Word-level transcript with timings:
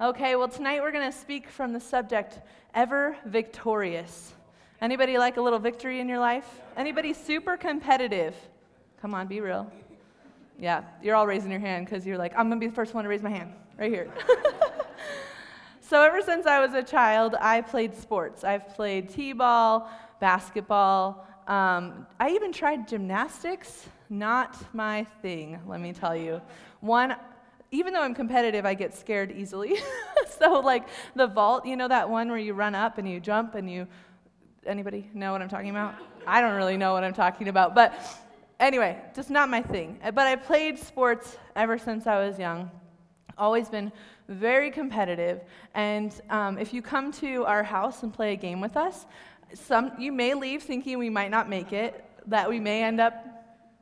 Okay, 0.00 0.34
well 0.34 0.48
tonight 0.48 0.82
we're 0.82 0.90
going 0.90 1.08
to 1.08 1.16
speak 1.16 1.48
from 1.48 1.72
the 1.72 1.78
subject 1.78 2.40
ever 2.74 3.16
victorious. 3.26 4.32
Anybody 4.80 5.18
like 5.18 5.36
a 5.36 5.40
little 5.40 5.60
victory 5.60 6.00
in 6.00 6.08
your 6.08 6.18
life? 6.18 6.48
Anybody 6.76 7.12
super 7.12 7.56
competitive? 7.56 8.34
Come 9.00 9.14
on, 9.14 9.28
be 9.28 9.40
real. 9.40 9.70
Yeah, 10.58 10.82
you're 11.00 11.14
all 11.14 11.28
raising 11.28 11.48
your 11.48 11.60
hand 11.60 11.86
because 11.86 12.04
you're 12.04 12.18
like, 12.18 12.32
I'm 12.36 12.48
going 12.48 12.60
to 12.60 12.66
be 12.66 12.68
the 12.68 12.74
first 12.74 12.92
one 12.92 13.04
to 13.04 13.08
raise 13.08 13.22
my 13.22 13.30
hand 13.30 13.52
right 13.78 13.88
here. 13.88 14.12
so, 15.80 16.02
ever 16.02 16.20
since 16.22 16.44
I 16.44 16.58
was 16.58 16.74
a 16.74 16.82
child, 16.82 17.36
I 17.40 17.60
played 17.60 17.94
sports. 17.94 18.42
I've 18.42 18.74
played 18.74 19.08
t 19.08 19.32
ball, 19.32 19.88
basketball. 20.18 21.24
Um, 21.46 22.04
I 22.18 22.30
even 22.30 22.52
tried 22.52 22.88
gymnastics. 22.88 23.86
Not 24.10 24.56
my 24.74 25.04
thing, 25.22 25.60
let 25.68 25.80
me 25.80 25.92
tell 25.92 26.16
you. 26.16 26.42
One, 26.80 27.14
even 27.74 27.92
though 27.92 28.02
I'm 28.02 28.14
competitive, 28.14 28.64
I 28.64 28.74
get 28.74 28.94
scared 28.94 29.32
easily. 29.32 29.76
so, 30.38 30.60
like 30.60 30.84
the 31.16 31.26
vault, 31.26 31.66
you 31.66 31.76
know 31.76 31.88
that 31.88 32.08
one 32.08 32.28
where 32.28 32.38
you 32.38 32.54
run 32.54 32.74
up 32.74 32.98
and 32.98 33.08
you 33.08 33.20
jump 33.20 33.54
and 33.54 33.68
you. 33.68 33.86
Anybody 34.64 35.10
know 35.12 35.32
what 35.32 35.42
I'm 35.42 35.48
talking 35.48 35.70
about? 35.70 35.94
I 36.26 36.40
don't 36.40 36.54
really 36.54 36.76
know 36.76 36.94
what 36.94 37.04
I'm 37.04 37.12
talking 37.12 37.48
about. 37.48 37.74
But 37.74 37.92
anyway, 38.60 38.98
just 39.14 39.28
not 39.28 39.50
my 39.50 39.60
thing. 39.60 39.98
But 40.02 40.26
I 40.26 40.36
played 40.36 40.78
sports 40.78 41.36
ever 41.54 41.76
since 41.76 42.06
I 42.06 42.24
was 42.24 42.38
young. 42.38 42.70
Always 43.36 43.68
been 43.68 43.92
very 44.28 44.70
competitive. 44.70 45.42
And 45.74 46.18
um, 46.30 46.56
if 46.58 46.72
you 46.72 46.80
come 46.80 47.12
to 47.12 47.44
our 47.44 47.62
house 47.62 48.04
and 48.04 48.14
play 48.14 48.32
a 48.32 48.36
game 48.36 48.60
with 48.60 48.76
us, 48.76 49.04
some, 49.52 49.92
you 49.98 50.12
may 50.12 50.32
leave 50.34 50.62
thinking 50.62 50.98
we 50.98 51.10
might 51.10 51.30
not 51.30 51.48
make 51.48 51.72
it, 51.72 52.04
that 52.26 52.48
we 52.48 52.58
may 52.58 52.84
end 52.84 53.00
up 53.00 53.33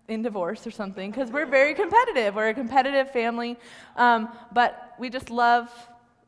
in 0.08 0.22
divorce 0.22 0.66
or 0.66 0.70
something 0.70 1.10
because 1.10 1.30
we're 1.30 1.46
very 1.46 1.74
competitive. 1.74 2.34
We're 2.34 2.48
a 2.48 2.54
competitive 2.54 3.10
family, 3.10 3.58
um, 3.96 4.28
but 4.52 4.94
we 4.98 5.10
just 5.10 5.30
love 5.30 5.70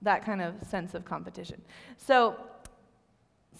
that 0.02 0.24
kind 0.24 0.41
of 0.41 0.55
sense 0.66 0.95
of 0.95 1.05
competition. 1.05 1.60
So, 1.97 2.37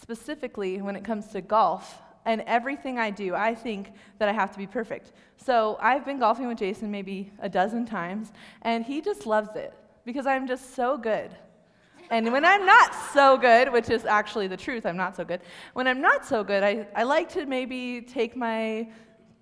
specifically, 0.01 0.81
when 0.83 0.97
it 0.97 1.05
comes 1.05 1.29
to 1.29 1.41
golf 1.41 2.01
and 2.27 2.42
everything 2.42 2.98
I 2.98 3.11
do, 3.11 3.35
I 3.35 3.55
think 3.55 3.92
that 4.19 4.29
I 4.29 4.33
have 4.33 4.51
to 4.53 4.59
be 4.59 4.67
perfect. 4.67 5.12
So, 5.37 5.79
I've 5.81 6.05
been 6.05 6.19
golfing 6.19 6.47
with 6.47 6.59
Jason 6.59 6.91
maybe 6.91 7.33
a 7.41 7.48
dozen 7.48 7.87
times, 7.87 8.33
and 8.62 8.85
he 8.85 9.01
just 9.01 9.27
loves 9.27 9.57
it 9.57 9.73
because 10.05 10.27
I'm 10.27 10.47
just 10.47 10.75
so 10.75 10.97
good. 10.97 11.31
And 12.11 12.31
when 12.33 12.45
I'm 12.45 12.67
not 12.67 12.95
so 13.15 13.39
good, 13.39 13.73
which 13.73 13.89
is 13.89 14.05
actually 14.05 14.47
the 14.47 14.57
truth, 14.57 14.85
I'm 14.85 14.97
not 14.97 15.17
so 15.17 15.25
good. 15.25 15.41
When 15.73 15.87
I'm 15.87 16.03
not 16.03 16.27
so 16.27 16.45
good, 16.45 16.62
I, 16.62 16.87
I 16.95 17.03
like 17.03 17.31
to 17.31 17.47
maybe 17.47 18.03
take 18.03 18.37
my 18.37 18.89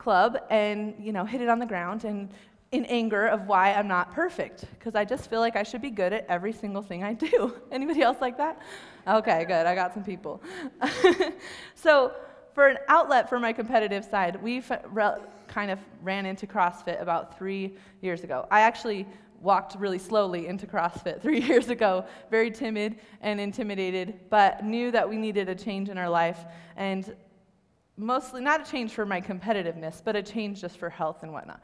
club 0.02 0.38
and, 0.50 0.94
you 0.98 1.12
know, 1.12 1.24
hit 1.24 1.40
it 1.40 1.48
on 1.48 1.58
the 1.58 1.66
ground 1.66 2.04
and 2.04 2.28
in 2.72 2.86
anger 2.86 3.26
of 3.26 3.46
why 3.46 3.72
I'm 3.72 3.86
not 3.86 4.12
perfect 4.12 4.64
because 4.78 4.94
I 4.94 5.04
just 5.04 5.28
feel 5.28 5.40
like 5.40 5.56
I 5.56 5.62
should 5.62 5.82
be 5.82 5.90
good 5.90 6.12
at 6.12 6.26
every 6.28 6.52
single 6.52 6.82
thing 6.82 7.04
I 7.04 7.12
do. 7.30 7.54
Anybody 7.70 8.02
else 8.02 8.18
like 8.20 8.36
that? 8.38 8.58
Okay, 9.06 9.44
good. 9.44 9.66
I 9.66 9.74
got 9.74 9.94
some 9.94 10.04
people. 10.04 10.42
so, 11.74 12.12
for 12.54 12.68
an 12.68 12.76
outlet 12.88 13.30
for 13.30 13.38
my 13.38 13.52
competitive 13.52 14.04
side, 14.04 14.42
we 14.42 14.62
re- 14.90 15.16
kind 15.48 15.70
of 15.70 15.78
ran 16.02 16.26
into 16.26 16.46
CrossFit 16.46 17.00
about 17.00 17.38
three 17.38 17.76
years 18.02 18.24
ago. 18.24 18.46
I 18.50 18.60
actually 18.60 19.06
walked 19.40 19.74
really 19.76 19.98
slowly 19.98 20.46
into 20.46 20.66
CrossFit 20.66 21.20
three 21.22 21.40
years 21.40 21.68
ago, 21.68 22.04
very 22.30 22.50
timid 22.50 22.96
and 23.22 23.40
intimidated, 23.40 24.20
but 24.30 24.64
knew 24.64 24.90
that 24.90 25.08
we 25.08 25.16
needed 25.16 25.48
a 25.48 25.54
change 25.54 25.88
in 25.88 25.98
our 25.98 26.08
life. 26.08 26.44
And 26.76 27.14
mostly 27.96 28.40
not 28.40 28.66
a 28.66 28.70
change 28.70 28.92
for 28.92 29.06
my 29.06 29.20
competitiveness, 29.20 30.02
but 30.04 30.16
a 30.16 30.22
change 30.22 30.60
just 30.60 30.78
for 30.78 30.90
health 30.90 31.22
and 31.22 31.32
whatnot. 31.32 31.60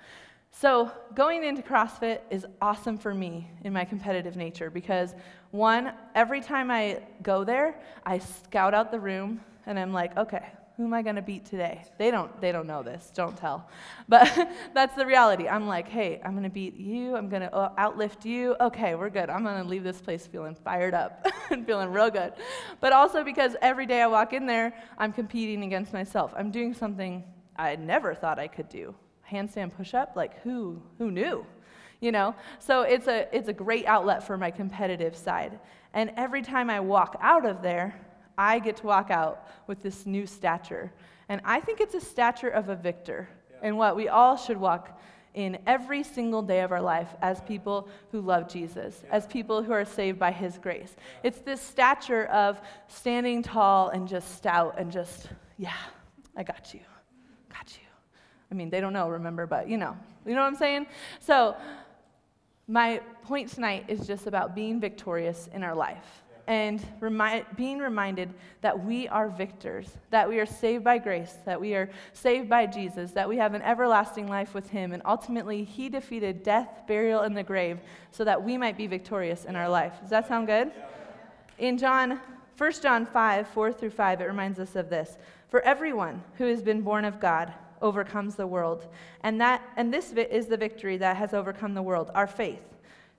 So, 0.50 0.90
going 1.14 1.44
into 1.44 1.62
CrossFit 1.62 2.20
is 2.30 2.46
awesome 2.60 2.98
for 2.98 3.14
me 3.14 3.50
in 3.64 3.72
my 3.72 3.84
competitive 3.84 4.36
nature 4.36 4.70
because, 4.70 5.14
one, 5.50 5.92
every 6.14 6.40
time 6.40 6.70
I 6.70 7.02
go 7.22 7.44
there, 7.44 7.80
I 8.04 8.18
scout 8.18 8.74
out 8.74 8.90
the 8.90 8.98
room 8.98 9.40
and 9.66 9.78
I'm 9.78 9.92
like, 9.92 10.16
okay, 10.16 10.46
who 10.78 10.84
am 10.84 10.94
I 10.94 11.02
going 11.02 11.16
to 11.16 11.22
beat 11.22 11.44
today? 11.44 11.82
They 11.98 12.12
don't, 12.12 12.40
they 12.40 12.52
don't 12.52 12.68
know 12.68 12.84
this, 12.84 13.10
don't 13.12 13.36
tell. 13.36 13.68
But 14.08 14.32
that's 14.74 14.94
the 14.94 15.04
reality. 15.04 15.48
I'm 15.48 15.66
like, 15.66 15.88
hey, 15.88 16.20
I'm 16.24 16.30
going 16.30 16.44
to 16.44 16.50
beat 16.50 16.76
you. 16.76 17.16
I'm 17.16 17.28
going 17.28 17.42
to 17.42 17.52
uh, 17.52 17.74
outlift 17.74 18.24
you. 18.24 18.54
Okay, 18.60 18.94
we're 18.94 19.10
good. 19.10 19.28
I'm 19.28 19.42
going 19.42 19.60
to 19.60 19.68
leave 19.68 19.82
this 19.82 20.00
place 20.00 20.28
feeling 20.28 20.54
fired 20.54 20.94
up 20.94 21.26
and 21.50 21.66
feeling 21.66 21.90
real 21.90 22.10
good. 22.10 22.32
But 22.80 22.92
also 22.92 23.24
because 23.24 23.56
every 23.60 23.86
day 23.86 24.00
I 24.02 24.06
walk 24.06 24.32
in 24.32 24.46
there, 24.46 24.72
I'm 24.96 25.12
competing 25.12 25.64
against 25.64 25.92
myself. 25.92 26.32
I'm 26.36 26.52
doing 26.52 26.72
something 26.72 27.24
I 27.56 27.74
never 27.74 28.14
thought 28.14 28.38
I 28.38 28.46
could 28.46 28.68
do. 28.68 28.94
Handstand 29.28 29.76
push 29.76 29.94
up, 29.94 30.12
like 30.14 30.40
who, 30.42 30.80
who 30.98 31.10
knew? 31.10 31.44
You 31.98 32.12
know? 32.12 32.36
So 32.60 32.82
it's 32.82 33.08
a, 33.08 33.26
it's 33.36 33.48
a 33.48 33.52
great 33.52 33.84
outlet 33.86 34.24
for 34.24 34.38
my 34.38 34.52
competitive 34.52 35.16
side. 35.16 35.58
And 35.92 36.12
every 36.16 36.42
time 36.42 36.70
I 36.70 36.78
walk 36.78 37.18
out 37.20 37.44
of 37.44 37.62
there, 37.62 38.00
I 38.38 38.60
get 38.60 38.76
to 38.78 38.86
walk 38.86 39.10
out 39.10 39.46
with 39.66 39.82
this 39.82 40.06
new 40.06 40.26
stature. 40.26 40.92
And 41.28 41.40
I 41.44 41.60
think 41.60 41.80
it's 41.80 41.94
a 41.94 42.00
stature 42.00 42.48
of 42.48 42.68
a 42.68 42.76
victor, 42.76 43.28
yeah. 43.50 43.58
and 43.62 43.76
what 43.76 43.96
we 43.96 44.08
all 44.08 44.36
should 44.36 44.56
walk 44.56 44.98
in 45.34 45.58
every 45.66 46.02
single 46.02 46.40
day 46.40 46.60
of 46.60 46.72
our 46.72 46.80
life 46.80 47.08
as 47.20 47.40
people 47.42 47.88
who 48.10 48.20
love 48.20 48.48
Jesus, 48.48 49.02
yeah. 49.04 49.14
as 49.14 49.26
people 49.26 49.62
who 49.62 49.72
are 49.72 49.84
saved 49.84 50.18
by 50.18 50.30
his 50.30 50.56
grace. 50.56 50.94
Yeah. 50.96 51.28
It's 51.28 51.40
this 51.40 51.60
stature 51.60 52.26
of 52.26 52.60
standing 52.86 53.42
tall 53.42 53.90
and 53.90 54.08
just 54.08 54.36
stout 54.36 54.76
and 54.78 54.90
just, 54.90 55.28
yeah, 55.58 55.76
I 56.36 56.44
got 56.44 56.72
you. 56.72 56.80
Got 57.50 57.76
you. 57.76 57.86
I 58.50 58.54
mean, 58.54 58.70
they 58.70 58.80
don't 58.80 58.94
know, 58.94 59.08
remember, 59.10 59.46
but 59.46 59.68
you 59.68 59.76
know. 59.76 59.96
You 60.24 60.34
know 60.34 60.40
what 60.40 60.46
I'm 60.48 60.56
saying? 60.56 60.86
So, 61.20 61.56
my 62.66 63.00
point 63.22 63.48
tonight 63.48 63.86
is 63.88 64.06
just 64.06 64.26
about 64.26 64.54
being 64.54 64.78
victorious 64.78 65.48
in 65.54 65.62
our 65.62 65.74
life 65.74 66.22
and 66.48 66.82
remind, 66.98 67.44
being 67.56 67.78
reminded 67.78 68.32
that 68.62 68.82
we 68.82 69.06
are 69.08 69.28
victors, 69.28 69.86
that 70.08 70.26
we 70.26 70.40
are 70.40 70.46
saved 70.46 70.82
by 70.82 70.96
grace, 70.96 71.36
that 71.44 71.60
we 71.60 71.74
are 71.74 71.90
saved 72.14 72.48
by 72.48 72.64
Jesus, 72.64 73.12
that 73.12 73.28
we 73.28 73.36
have 73.36 73.52
an 73.52 73.60
everlasting 73.60 74.26
life 74.26 74.54
with 74.54 74.70
Him, 74.70 74.92
and 74.92 75.02
ultimately 75.04 75.62
He 75.62 75.90
defeated 75.90 76.42
death, 76.42 76.84
burial, 76.88 77.20
and 77.20 77.36
the 77.36 77.42
grave 77.42 77.78
so 78.12 78.24
that 78.24 78.42
we 78.42 78.56
might 78.56 78.78
be 78.78 78.86
victorious 78.86 79.44
in 79.44 79.56
our 79.56 79.68
life. 79.68 80.00
Does 80.00 80.08
that 80.08 80.26
sound 80.26 80.46
good? 80.46 80.72
In 81.58 81.76
John, 81.76 82.18
1 82.56 82.72
John 82.82 83.04
5, 83.04 83.48
4 83.48 83.72
through 83.74 83.90
5, 83.90 84.22
it 84.22 84.24
reminds 84.24 84.58
us 84.58 84.74
of 84.74 84.88
this. 84.88 85.18
For 85.50 85.60
everyone 85.60 86.22
who 86.38 86.46
has 86.46 86.62
been 86.62 86.80
born 86.80 87.04
of 87.04 87.20
God 87.20 87.52
overcomes 87.82 88.36
the 88.36 88.46
world, 88.46 88.86
and, 89.22 89.38
that, 89.42 89.62
and 89.76 89.92
this 89.92 90.12
is 90.12 90.46
the 90.46 90.56
victory 90.56 90.96
that 90.96 91.18
has 91.18 91.34
overcome 91.34 91.74
the 91.74 91.82
world, 91.82 92.10
our 92.14 92.26
faith. 92.26 92.62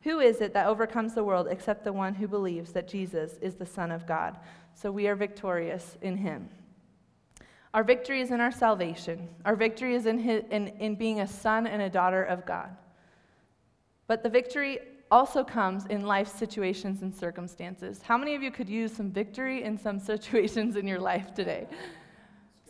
Who 0.04 0.20
is 0.20 0.42
it 0.42 0.54
that 0.54 0.68
overcomes 0.68 1.14
the 1.14 1.24
world 1.24 1.48
except 1.50 1.84
the 1.84 1.94
one 1.94 2.14
who 2.14 2.28
believes 2.28 2.72
that 2.72 2.88
Jesus 2.88 3.34
is 3.42 3.56
the 3.56 3.66
Son 3.66 3.92
of 3.92 4.08
God? 4.08 4.38
So 4.74 4.92
we 4.92 5.08
are 5.08 5.16
victorious 5.16 5.98
in 6.02 6.16
him. 6.16 6.50
Our 7.74 7.84
victory 7.84 8.22
is 8.22 8.32
in 8.32 8.40
our 8.40 8.52
salvation. 8.52 9.30
Our 9.46 9.56
victory 9.56 9.94
is 9.94 10.06
in, 10.06 10.18
his, 10.18 10.44
in, 10.50 10.70
in 10.80 10.96
being 10.96 11.20
a 11.20 11.28
son 11.28 11.68
and 11.68 11.82
a 11.82 11.90
daughter 11.90 12.24
of 12.24 12.46
God. 12.46 12.76
But 14.08 14.24
the 14.24 14.30
victory 14.30 14.80
also 15.12 15.44
comes 15.44 15.86
in 15.86 16.06
life 16.06 16.28
situations 16.28 17.04
and 17.04 17.14
circumstances. 17.14 18.02
How 18.02 18.18
many 18.18 18.34
of 18.36 18.42
you 18.42 18.52
could 18.52 18.70
use 18.70 18.92
some 18.92 19.12
victory 19.12 19.64
in 19.64 19.78
some 19.78 20.00
situations 20.14 20.76
in 20.78 20.88
your 20.88 21.00
life 21.00 21.34
today? 21.34 21.68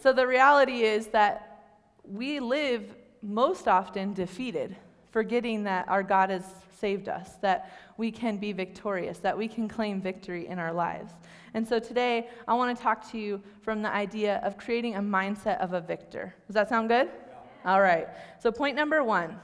So 0.01 0.11
the 0.11 0.27
reality 0.27 0.81
is 0.81 1.07
that 1.07 1.63
we 2.03 2.39
live 2.39 2.95
most 3.21 3.67
often 3.67 4.13
defeated, 4.13 4.75
forgetting 5.11 5.63
that 5.63 5.87
our 5.87 6.03
God 6.03 6.29
has 6.29 6.43
saved 6.79 7.09
us, 7.09 7.31
that 7.41 7.71
we 7.97 8.11
can 8.11 8.37
be 8.37 8.53
victorious, 8.53 9.19
that 9.19 9.37
we 9.37 9.47
can 9.47 9.67
claim 9.67 10.01
victory 10.01 10.47
in 10.47 10.59
our 10.59 10.71
lives. 10.71 11.11
And 11.53 11.67
so 11.67 11.79
today, 11.79 12.29
I 12.47 12.53
want 12.53 12.75
to 12.75 12.81
talk 12.81 13.09
to 13.11 13.17
you 13.17 13.41
from 13.61 13.81
the 13.81 13.89
idea 13.89 14.39
of 14.43 14.57
creating 14.57 14.95
a 14.95 15.01
mindset 15.01 15.59
of 15.59 15.73
a 15.73 15.81
victor. 15.81 16.35
Does 16.47 16.53
that 16.53 16.69
sound 16.69 16.89
good? 16.89 17.07
Yeah. 17.07 17.71
All 17.71 17.81
right. 17.81 18.07
So, 18.39 18.51
point 18.51 18.75
number 18.75 19.03
one 19.03 19.37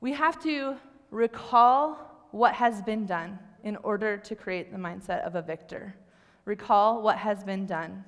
we 0.00 0.12
have 0.12 0.40
to 0.42 0.76
recall 1.10 2.28
what 2.30 2.54
has 2.54 2.82
been 2.82 3.06
done 3.06 3.38
in 3.64 3.76
order 3.76 4.16
to 4.16 4.36
create 4.36 4.70
the 4.70 4.78
mindset 4.78 5.26
of 5.26 5.34
a 5.34 5.42
victor. 5.42 5.94
Recall 6.44 7.02
what 7.02 7.18
has 7.18 7.42
been 7.42 7.66
done. 7.66 8.04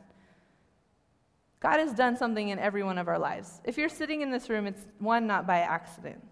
God 1.60 1.78
has 1.78 1.92
done 1.92 2.16
something 2.16 2.50
in 2.50 2.58
every 2.58 2.82
one 2.82 2.98
of 2.98 3.08
our 3.08 3.18
lives. 3.18 3.60
If 3.64 3.76
you're 3.76 3.88
sitting 3.88 4.20
in 4.20 4.30
this 4.30 4.48
room, 4.48 4.66
it's 4.66 4.82
one, 4.98 5.26
not 5.26 5.46
by 5.46 5.58
accident 5.60 6.22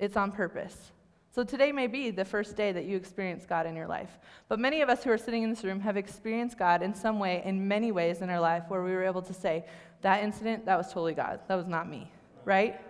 it's 0.00 0.16
on 0.16 0.32
purpose. 0.32 0.92
So 1.32 1.44
today 1.44 1.70
may 1.70 1.86
be 1.86 2.10
the 2.10 2.24
first 2.24 2.56
day 2.56 2.72
that 2.72 2.86
you 2.86 2.96
experience 2.96 3.46
God 3.46 3.66
in 3.66 3.76
your 3.76 3.86
life. 3.86 4.18
But 4.48 4.58
many 4.58 4.80
of 4.80 4.88
us 4.88 5.04
who 5.04 5.10
are 5.10 5.18
sitting 5.18 5.44
in 5.44 5.50
this 5.50 5.62
room 5.62 5.78
have 5.80 5.96
experienced 5.96 6.58
God 6.58 6.82
in 6.82 6.92
some 6.92 7.20
way, 7.20 7.42
in 7.44 7.68
many 7.68 7.92
ways 7.92 8.20
in 8.20 8.30
our 8.30 8.40
life, 8.40 8.64
where 8.66 8.82
we 8.82 8.90
were 8.90 9.04
able 9.04 9.22
to 9.22 9.34
say, 9.34 9.64
that 10.00 10.24
incident, 10.24 10.64
that 10.64 10.76
was 10.76 10.88
totally 10.88 11.12
God. 11.12 11.40
That 11.46 11.54
was 11.54 11.68
not 11.68 11.88
me, 11.88 12.10
right? 12.44 12.80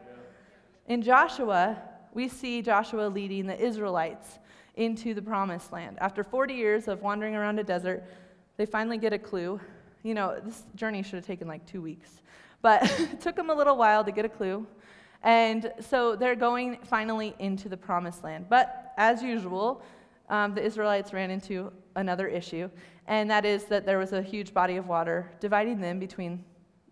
In 0.86 1.02
Joshua, 1.02 1.82
we 2.14 2.28
see 2.28 2.62
Joshua 2.62 3.08
leading 3.08 3.46
the 3.46 3.60
Israelites 3.60 4.38
into 4.76 5.12
the 5.12 5.20
promised 5.20 5.72
land. 5.72 5.98
After 6.00 6.24
40 6.24 6.54
years 6.54 6.88
of 6.88 7.02
wandering 7.02 7.34
around 7.34 7.58
a 7.58 7.64
desert, 7.64 8.04
they 8.56 8.64
finally 8.64 8.96
get 8.96 9.12
a 9.12 9.18
clue. 9.18 9.60
You 10.02 10.14
know, 10.14 10.40
this 10.42 10.62
journey 10.74 11.02
should 11.02 11.14
have 11.14 11.26
taken 11.26 11.46
like 11.46 11.66
two 11.66 11.82
weeks, 11.82 12.22
but 12.62 12.82
it 13.00 13.20
took 13.20 13.36
them 13.36 13.50
a 13.50 13.54
little 13.54 13.76
while 13.76 14.04
to 14.04 14.12
get 14.12 14.24
a 14.24 14.28
clue. 14.28 14.66
And 15.22 15.72
so 15.80 16.16
they're 16.16 16.34
going 16.34 16.78
finally 16.84 17.34
into 17.38 17.68
the 17.68 17.76
promised 17.76 18.24
land. 18.24 18.46
But 18.48 18.92
as 18.96 19.22
usual, 19.22 19.82
um, 20.30 20.54
the 20.54 20.62
Israelites 20.62 21.12
ran 21.12 21.30
into 21.30 21.72
another 21.96 22.26
issue, 22.26 22.70
and 23.06 23.30
that 23.30 23.44
is 23.44 23.64
that 23.64 23.84
there 23.84 23.98
was 23.98 24.12
a 24.12 24.22
huge 24.22 24.54
body 24.54 24.76
of 24.76 24.86
water 24.86 25.30
dividing 25.40 25.80
them 25.80 25.98
between 25.98 26.42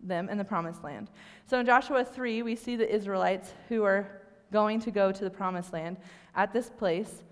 them 0.03 0.27
and 0.29 0.39
the 0.39 0.43
promised 0.43 0.83
land. 0.83 1.09
So 1.45 1.59
in 1.59 1.65
Joshua 1.65 2.05
3, 2.05 2.43
we 2.43 2.55
see 2.55 2.75
the 2.75 2.93
Israelites 2.93 3.53
who 3.67 3.83
are 3.83 4.21
going 4.51 4.79
to 4.81 4.91
go 4.91 5.11
to 5.11 5.23
the 5.23 5.29
promised 5.29 5.73
land 5.73 5.97
at 6.35 6.53
this 6.53 6.69
place 6.69 7.23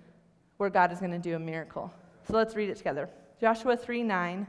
where 0.57 0.69
God 0.69 0.91
is 0.91 1.00
going 1.00 1.12
to 1.12 1.19
do 1.19 1.35
a 1.35 1.39
miracle. 1.39 1.94
So 2.27 2.33
let's 2.33 2.56
read 2.56 2.69
it 2.69 2.77
together. 2.77 3.09
Joshua 3.39 3.77
3 3.77 4.03
9 4.03 4.47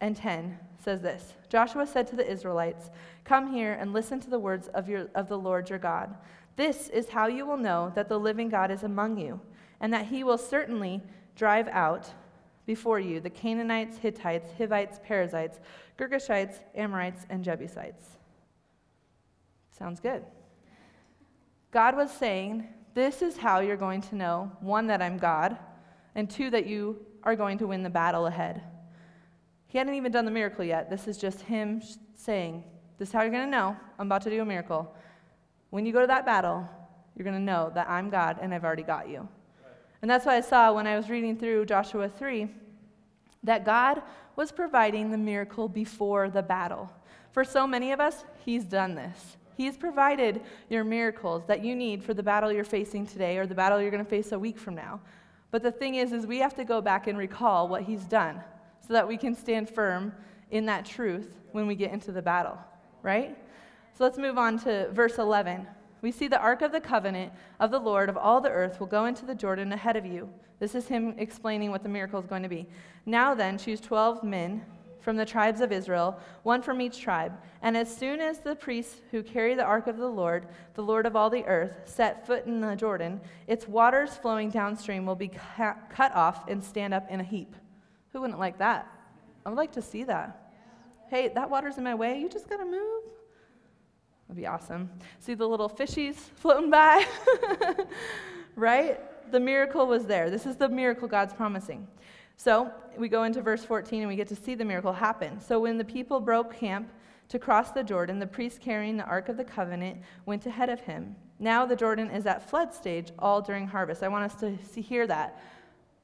and 0.00 0.16
10 0.16 0.58
says 0.82 1.00
this 1.00 1.34
Joshua 1.48 1.86
said 1.86 2.06
to 2.08 2.16
the 2.16 2.30
Israelites, 2.30 2.90
Come 3.24 3.52
here 3.52 3.74
and 3.74 3.92
listen 3.92 4.20
to 4.20 4.30
the 4.30 4.38
words 4.38 4.68
of, 4.68 4.88
your, 4.88 5.08
of 5.14 5.28
the 5.28 5.38
Lord 5.38 5.68
your 5.68 5.78
God. 5.78 6.14
This 6.56 6.88
is 6.88 7.08
how 7.08 7.26
you 7.26 7.46
will 7.46 7.56
know 7.56 7.92
that 7.94 8.08
the 8.08 8.18
living 8.18 8.48
God 8.48 8.70
is 8.70 8.82
among 8.82 9.18
you, 9.18 9.40
and 9.80 9.92
that 9.92 10.06
he 10.06 10.24
will 10.24 10.38
certainly 10.38 11.02
drive 11.36 11.68
out 11.68 12.10
before 12.66 13.00
you 13.00 13.20
the 13.20 13.30
Canaanites, 13.30 13.98
Hittites, 13.98 14.48
Hivites, 14.58 15.00
Perizzites, 15.06 15.60
Girgashites, 15.96 16.56
Amorites, 16.74 17.26
and 17.30 17.42
Jebusites. 17.44 18.16
Sounds 19.70 20.00
good. 20.00 20.24
God 21.70 21.96
was 21.96 22.10
saying, 22.10 22.66
This 22.94 23.22
is 23.22 23.36
how 23.36 23.60
you're 23.60 23.76
going 23.76 24.02
to 24.02 24.16
know 24.16 24.50
one, 24.60 24.86
that 24.88 25.00
I'm 25.00 25.18
God, 25.18 25.56
and 26.14 26.28
two, 26.28 26.50
that 26.50 26.66
you 26.66 26.98
are 27.22 27.36
going 27.36 27.58
to 27.58 27.66
win 27.66 27.82
the 27.82 27.90
battle 27.90 28.26
ahead. 28.26 28.62
He 29.68 29.76
hadn't 29.78 29.94
even 29.94 30.10
done 30.10 30.24
the 30.24 30.30
miracle 30.30 30.64
yet. 30.64 30.90
This 30.90 31.06
is 31.06 31.18
just 31.18 31.42
him 31.42 31.82
saying, 32.14 32.64
This 32.98 33.10
is 33.10 33.12
how 33.12 33.22
you're 33.22 33.30
going 33.30 33.44
to 33.44 33.50
know 33.50 33.76
I'm 33.98 34.06
about 34.06 34.22
to 34.22 34.30
do 34.30 34.40
a 34.42 34.44
miracle. 34.44 34.94
When 35.70 35.84
you 35.84 35.92
go 35.92 36.00
to 36.00 36.06
that 36.06 36.24
battle, 36.24 36.68
you're 37.14 37.24
going 37.24 37.36
to 37.36 37.42
know 37.42 37.70
that 37.74 37.88
I'm 37.88 38.08
God 38.08 38.38
and 38.40 38.54
I've 38.54 38.64
already 38.64 38.82
got 38.82 39.08
you. 39.08 39.28
And 40.00 40.10
that's 40.10 40.24
what 40.24 40.34
I 40.34 40.40
saw 40.40 40.72
when 40.72 40.86
I 40.86 40.96
was 40.96 41.10
reading 41.10 41.36
through 41.36 41.66
Joshua 41.66 42.08
3 42.08 42.48
that 43.44 43.64
God 43.64 44.02
was 44.36 44.50
providing 44.50 45.10
the 45.10 45.18
miracle 45.18 45.68
before 45.68 46.30
the 46.30 46.42
battle. 46.42 46.90
For 47.32 47.44
so 47.44 47.66
many 47.66 47.92
of 47.92 48.00
us, 48.00 48.24
He's 48.44 48.64
done 48.64 48.94
this. 48.94 49.36
He's 49.56 49.76
provided 49.76 50.40
your 50.70 50.84
miracles 50.84 51.42
that 51.46 51.64
you 51.64 51.74
need 51.74 52.02
for 52.02 52.14
the 52.14 52.22
battle 52.22 52.52
you're 52.52 52.64
facing 52.64 53.06
today 53.06 53.36
or 53.38 53.46
the 53.46 53.54
battle 53.54 53.80
you're 53.80 53.90
going 53.90 54.04
to 54.04 54.08
face 54.08 54.32
a 54.32 54.38
week 54.38 54.56
from 54.58 54.76
now. 54.76 55.00
But 55.50 55.62
the 55.62 55.72
thing 55.72 55.96
is 55.96 56.12
is 56.12 56.26
we 56.26 56.38
have 56.38 56.54
to 56.54 56.64
go 56.64 56.80
back 56.80 57.08
and 57.08 57.18
recall 57.18 57.68
what 57.68 57.82
he's 57.82 58.04
done 58.04 58.40
so 58.88 58.94
that 58.94 59.06
we 59.06 59.18
can 59.18 59.34
stand 59.34 59.68
firm 59.68 60.14
in 60.50 60.64
that 60.64 60.86
truth 60.86 61.38
when 61.52 61.66
we 61.66 61.74
get 61.74 61.92
into 61.92 62.10
the 62.10 62.22
battle, 62.22 62.58
right? 63.02 63.36
So 63.92 64.04
let's 64.04 64.16
move 64.16 64.38
on 64.38 64.58
to 64.60 64.90
verse 64.92 65.18
11. 65.18 65.66
We 66.00 66.10
see 66.10 66.26
the 66.26 66.40
ark 66.40 66.62
of 66.62 66.72
the 66.72 66.80
covenant 66.80 67.32
of 67.60 67.70
the 67.70 67.78
Lord 67.78 68.08
of 68.08 68.16
all 68.16 68.40
the 68.40 68.48
earth 68.48 68.80
will 68.80 68.86
go 68.86 69.04
into 69.04 69.26
the 69.26 69.34
Jordan 69.34 69.72
ahead 69.72 69.96
of 69.96 70.06
you. 70.06 70.30
This 70.58 70.74
is 70.74 70.88
him 70.88 71.14
explaining 71.18 71.70
what 71.70 71.82
the 71.82 71.88
miracle 71.88 72.18
is 72.18 72.26
going 72.26 72.44
to 72.44 72.48
be. 72.48 72.66
Now 73.04 73.34
then, 73.34 73.58
choose 73.58 73.80
12 73.80 74.24
men 74.24 74.64
from 75.00 75.16
the 75.16 75.26
tribes 75.26 75.60
of 75.60 75.70
Israel, 75.70 76.18
one 76.42 76.62
from 76.62 76.80
each 76.80 77.00
tribe. 77.00 77.32
And 77.62 77.76
as 77.76 77.94
soon 77.94 78.20
as 78.20 78.38
the 78.38 78.54
priests 78.54 79.00
who 79.10 79.22
carry 79.22 79.54
the 79.54 79.64
ark 79.64 79.86
of 79.86 79.98
the 79.98 80.08
Lord, 80.08 80.46
the 80.74 80.82
Lord 80.82 81.04
of 81.06 81.14
all 81.14 81.30
the 81.30 81.44
earth, 81.44 81.72
set 81.84 82.26
foot 82.26 82.46
in 82.46 82.60
the 82.60 82.74
Jordan, 82.74 83.20
its 83.46 83.68
waters 83.68 84.16
flowing 84.16 84.50
downstream 84.50 85.04
will 85.04 85.14
be 85.14 85.28
cut 85.28 86.14
off 86.14 86.48
and 86.48 86.62
stand 86.62 86.94
up 86.94 87.10
in 87.10 87.20
a 87.20 87.24
heap. 87.24 87.54
Who 88.12 88.20
wouldn't 88.20 88.38
like 88.38 88.58
that? 88.58 88.90
I 89.44 89.50
would 89.50 89.56
like 89.56 89.72
to 89.72 89.82
see 89.82 90.04
that. 90.04 90.52
Hey, 91.08 91.28
that 91.28 91.48
water's 91.48 91.78
in 91.78 91.84
my 91.84 91.94
way. 91.94 92.20
You 92.20 92.28
just 92.28 92.48
got 92.48 92.58
to 92.58 92.64
move. 92.64 93.02
That'd 94.28 94.40
be 94.40 94.46
awesome. 94.46 94.90
See 95.20 95.34
the 95.34 95.46
little 95.46 95.70
fishies 95.70 96.16
floating 96.16 96.70
by? 96.70 97.06
right? 98.56 99.00
The 99.32 99.40
miracle 99.40 99.86
was 99.86 100.04
there. 100.04 100.28
This 100.28 100.44
is 100.44 100.56
the 100.56 100.68
miracle 100.68 101.08
God's 101.08 101.32
promising. 101.32 101.86
So 102.36 102.70
we 102.96 103.08
go 103.08 103.24
into 103.24 103.40
verse 103.40 103.64
14 103.64 104.02
and 104.02 104.08
we 104.08 104.16
get 104.16 104.28
to 104.28 104.36
see 104.36 104.54
the 104.54 104.64
miracle 104.64 104.92
happen. 104.92 105.40
So 105.40 105.60
when 105.60 105.78
the 105.78 105.84
people 105.84 106.20
broke 106.20 106.54
camp 106.54 106.88
to 107.30 107.38
cross 107.38 107.70
the 107.70 107.82
Jordan, 107.82 108.18
the 108.18 108.26
priest 108.26 108.60
carrying 108.60 108.96
the 108.96 109.04
Ark 109.04 109.28
of 109.28 109.36
the 109.36 109.44
Covenant 109.44 109.98
went 110.26 110.46
ahead 110.46 110.68
of 110.68 110.80
him. 110.80 111.16
Now 111.38 111.66
the 111.66 111.76
Jordan 111.76 112.10
is 112.10 112.26
at 112.26 112.48
flood 112.48 112.74
stage 112.74 113.12
all 113.18 113.40
during 113.40 113.66
harvest. 113.66 114.02
I 114.02 114.08
want 114.08 114.24
us 114.30 114.40
to 114.40 114.58
see, 114.64 114.80
hear 114.80 115.06
that. 115.06 115.40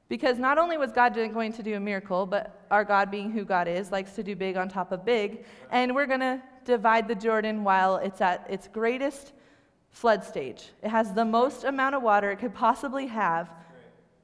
Because 0.07 0.37
not 0.37 0.57
only 0.57 0.77
was 0.77 0.91
God 0.91 1.15
going 1.15 1.51
to 1.53 1.63
do 1.63 1.75
a 1.75 1.79
miracle, 1.79 2.25
but 2.25 2.65
our 2.69 2.83
God, 2.83 3.09
being 3.09 3.31
who 3.31 3.43
God 3.43 3.67
is, 3.67 3.91
likes 3.91 4.13
to 4.13 4.23
do 4.23 4.35
big 4.35 4.55
on 4.55 4.69
top 4.69 4.91
of 4.91 5.03
big. 5.03 5.45
And 5.71 5.95
we're 5.95 6.05
going 6.05 6.19
to 6.19 6.41
divide 6.63 7.07
the 7.07 7.15
Jordan 7.15 7.63
while 7.63 7.97
it's 7.97 8.21
at 8.21 8.45
its 8.49 8.67
greatest 8.67 9.33
flood 9.89 10.23
stage. 10.23 10.69
It 10.83 10.89
has 10.89 11.13
the 11.13 11.25
most 11.25 11.63
amount 11.63 11.95
of 11.95 12.03
water 12.03 12.29
it 12.29 12.37
could 12.37 12.53
possibly 12.53 13.07
have 13.07 13.49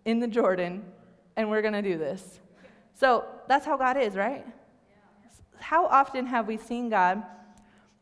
in 0.05 0.19
the 0.19 0.27
Jordan 0.27 0.83
and 1.37 1.49
we're 1.49 1.61
going 1.61 1.73
to 1.73 1.81
do 1.81 1.97
this. 1.97 2.39
So 2.93 3.25
that's 3.47 3.65
how 3.65 3.77
God 3.77 3.97
is, 3.97 4.15
right? 4.15 4.45
How 5.59 5.85
often 5.85 6.25
have 6.25 6.47
we 6.47 6.57
seen 6.57 6.89
God 6.89 7.23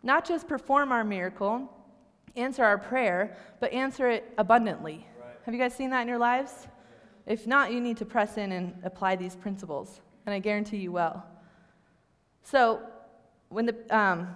not 0.01 0.25
just 0.25 0.47
perform 0.47 0.91
our 0.91 1.03
miracle, 1.03 1.71
answer 2.35 2.63
our 2.63 2.77
prayer, 2.77 3.37
but 3.59 3.71
answer 3.71 4.09
it 4.09 4.33
abundantly? 4.37 5.05
Have 5.45 5.53
you 5.53 5.59
guys 5.59 5.73
seen 5.73 5.89
that 5.91 6.01
in 6.01 6.07
your 6.07 6.17
lives? 6.17 6.67
If 7.29 7.45
not, 7.45 7.71
you 7.71 7.79
need 7.79 7.95
to 7.97 8.05
press 8.05 8.37
in 8.37 8.51
and 8.51 8.73
apply 8.83 9.15
these 9.15 9.35
principles, 9.35 10.01
and 10.25 10.33
I 10.33 10.39
guarantee 10.39 10.77
you 10.77 10.91
will. 10.91 11.23
So, 12.41 12.81
when 13.49 13.67
the 13.67 13.75
um, 13.95 14.33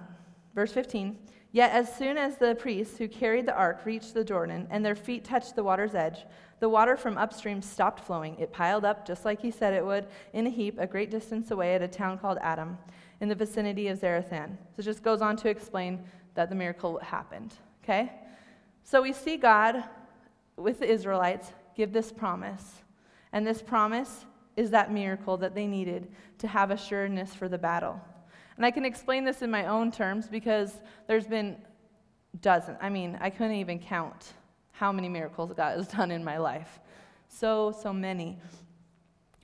verse 0.54 0.72
15, 0.72 1.18
yet 1.51 1.72
as 1.72 1.94
soon 1.94 2.19
as 2.19 2.38
the 2.38 2.54
priests 2.54 3.00
who 3.00 3.07
carried 3.07 3.48
the 3.48 3.56
ark 3.56 3.81
reached 3.84 4.13
the 4.13 4.24
Jordan 4.24 4.68
and 4.69 4.86
their 4.86 4.95
feet 4.95 5.24
touched 5.24 5.56
the 5.56 5.63
water's 5.63 5.95
edge, 5.95 6.19
the 6.60 6.69
water 6.69 6.95
from 6.95 7.18
upstream 7.18 7.63
stopped 7.63 8.06
flowing. 8.06 8.38
It 8.40 8.54
piled 8.54 8.86
up, 8.86 9.07
just 9.07 9.25
like 9.25 9.42
he 9.42 9.50
said 9.50 9.74
it 9.74 9.84
would, 9.84 10.06
in 10.34 10.46
a 10.46 10.51
heap 10.51 10.78
a 10.78 10.86
great 10.86 11.10
distance 11.10 11.50
away 11.50 11.74
at 11.74 11.81
a 11.81 11.88
town 11.88 12.19
called 12.19 12.38
Adam, 12.42 12.78
in 13.22 13.28
the 13.28 13.36
vicinity 13.36 13.88
of 13.88 14.00
Zarethan. 14.00 14.50
So 14.75 14.80
it 14.80 14.84
just 14.84 15.01
goes 15.01 15.22
on 15.22 15.36
to 15.38 15.50
explain 15.50 16.00
that 16.36 16.50
the 16.50 16.56
miracle 16.56 17.00
happened. 17.00 17.56
Okay? 17.84 18.12
So 18.84 19.01
we 19.01 19.13
see 19.13 19.38
God 19.38 19.84
with 20.57 20.80
the 20.80 20.89
Israelites 20.89 21.54
give 21.75 21.94
this 21.94 22.12
promise. 22.12 22.81
And 23.31 23.46
this 23.46 23.62
promise 23.62 24.25
is 24.56 24.70
that 24.72 24.92
miracle 24.92 25.38
that 25.38 25.56
they 25.56 25.68
needed 25.68 26.08
to 26.38 26.48
have 26.48 26.72
assuredness 26.72 27.34
for 27.34 27.50
the 27.50 27.58
battle. 27.58 28.00
And 28.58 28.66
I 28.66 28.72
can 28.72 28.86
explain 28.86 29.25
this 29.25 29.42
in 29.42 29.50
my 29.50 29.66
own 29.66 29.92
terms 29.92 30.28
because 30.28 30.80
there's 31.08 31.28
been 31.28 31.58
dozens. 32.42 32.78
I 32.81 32.90
mean, 32.90 33.18
I 33.20 33.30
couldn't 33.30 33.56
even 33.56 33.80
count 33.80 34.34
how 34.72 34.92
many 34.92 35.10
miracles 35.10 35.52
God 35.56 35.78
has 35.78 35.88
done 35.88 36.12
in 36.12 36.24
my 36.24 36.38
life. 36.38 36.80
So, 37.28 37.72
so 37.81 37.92
many. 37.92 38.38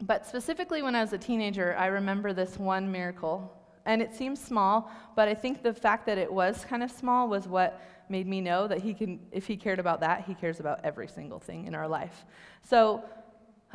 But 0.01 0.25
specifically 0.25 0.81
when 0.81 0.95
I 0.95 1.01
was 1.01 1.13
a 1.13 1.17
teenager, 1.17 1.75
I 1.77 1.88
remember 1.88 2.33
this 2.33 2.57
one 2.57 2.91
miracle. 2.91 3.51
And 3.86 4.01
it 4.01 4.15
seems 4.15 4.39
small, 4.41 4.91
but 5.15 5.27
I 5.27 5.33
think 5.33 5.63
the 5.63 5.74
fact 5.74 6.05
that 6.05 6.17
it 6.17 6.31
was 6.31 6.65
kind 6.65 6.83
of 6.83 6.91
small 6.91 7.27
was 7.27 7.48
what 7.48 7.81
made 8.09 8.27
me 8.27 8.41
know 8.41 8.67
that 8.67 8.79
he 8.79 8.93
can, 8.93 9.19
if 9.31 9.48
he 9.48 9.55
cared 9.55 9.79
about 9.79 10.00
that, 10.01 10.25
he 10.25 10.33
cares 10.33 10.59
about 10.59 10.81
every 10.83 11.07
single 11.07 11.39
thing 11.39 11.65
in 11.65 11.75
our 11.75 11.88
life. 11.88 12.25
So 12.67 13.03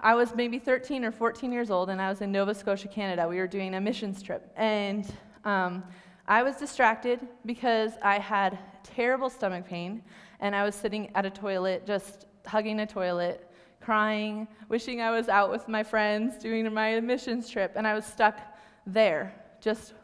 I 0.00 0.14
was 0.14 0.34
maybe 0.34 0.58
13 0.58 1.04
or 1.04 1.12
14 1.12 1.52
years 1.52 1.70
old, 1.70 1.88
and 1.88 2.00
I 2.00 2.08
was 2.08 2.20
in 2.20 2.32
Nova 2.32 2.54
Scotia, 2.54 2.88
Canada. 2.88 3.28
We 3.28 3.38
were 3.38 3.46
doing 3.46 3.74
a 3.74 3.80
missions 3.80 4.22
trip. 4.22 4.52
And 4.56 5.10
um, 5.44 5.84
I 6.26 6.42
was 6.42 6.56
distracted 6.56 7.20
because 7.46 7.92
I 8.02 8.18
had 8.18 8.58
terrible 8.82 9.30
stomach 9.30 9.66
pain 9.66 10.02
and 10.40 10.54
I 10.54 10.64
was 10.64 10.74
sitting 10.74 11.10
at 11.14 11.24
a 11.24 11.30
toilet, 11.30 11.86
just 11.86 12.26
hugging 12.46 12.80
a 12.80 12.86
toilet, 12.86 13.50
crying, 13.80 14.48
wishing 14.68 15.00
I 15.00 15.10
was 15.10 15.28
out 15.28 15.50
with 15.50 15.68
my 15.68 15.82
friends 15.82 16.36
doing 16.36 16.72
my 16.72 17.00
missions 17.00 17.48
trip, 17.48 17.72
and 17.76 17.86
I 17.86 17.94
was 17.94 18.04
stuck 18.04 18.38
there, 18.86 19.34
just 19.64 19.94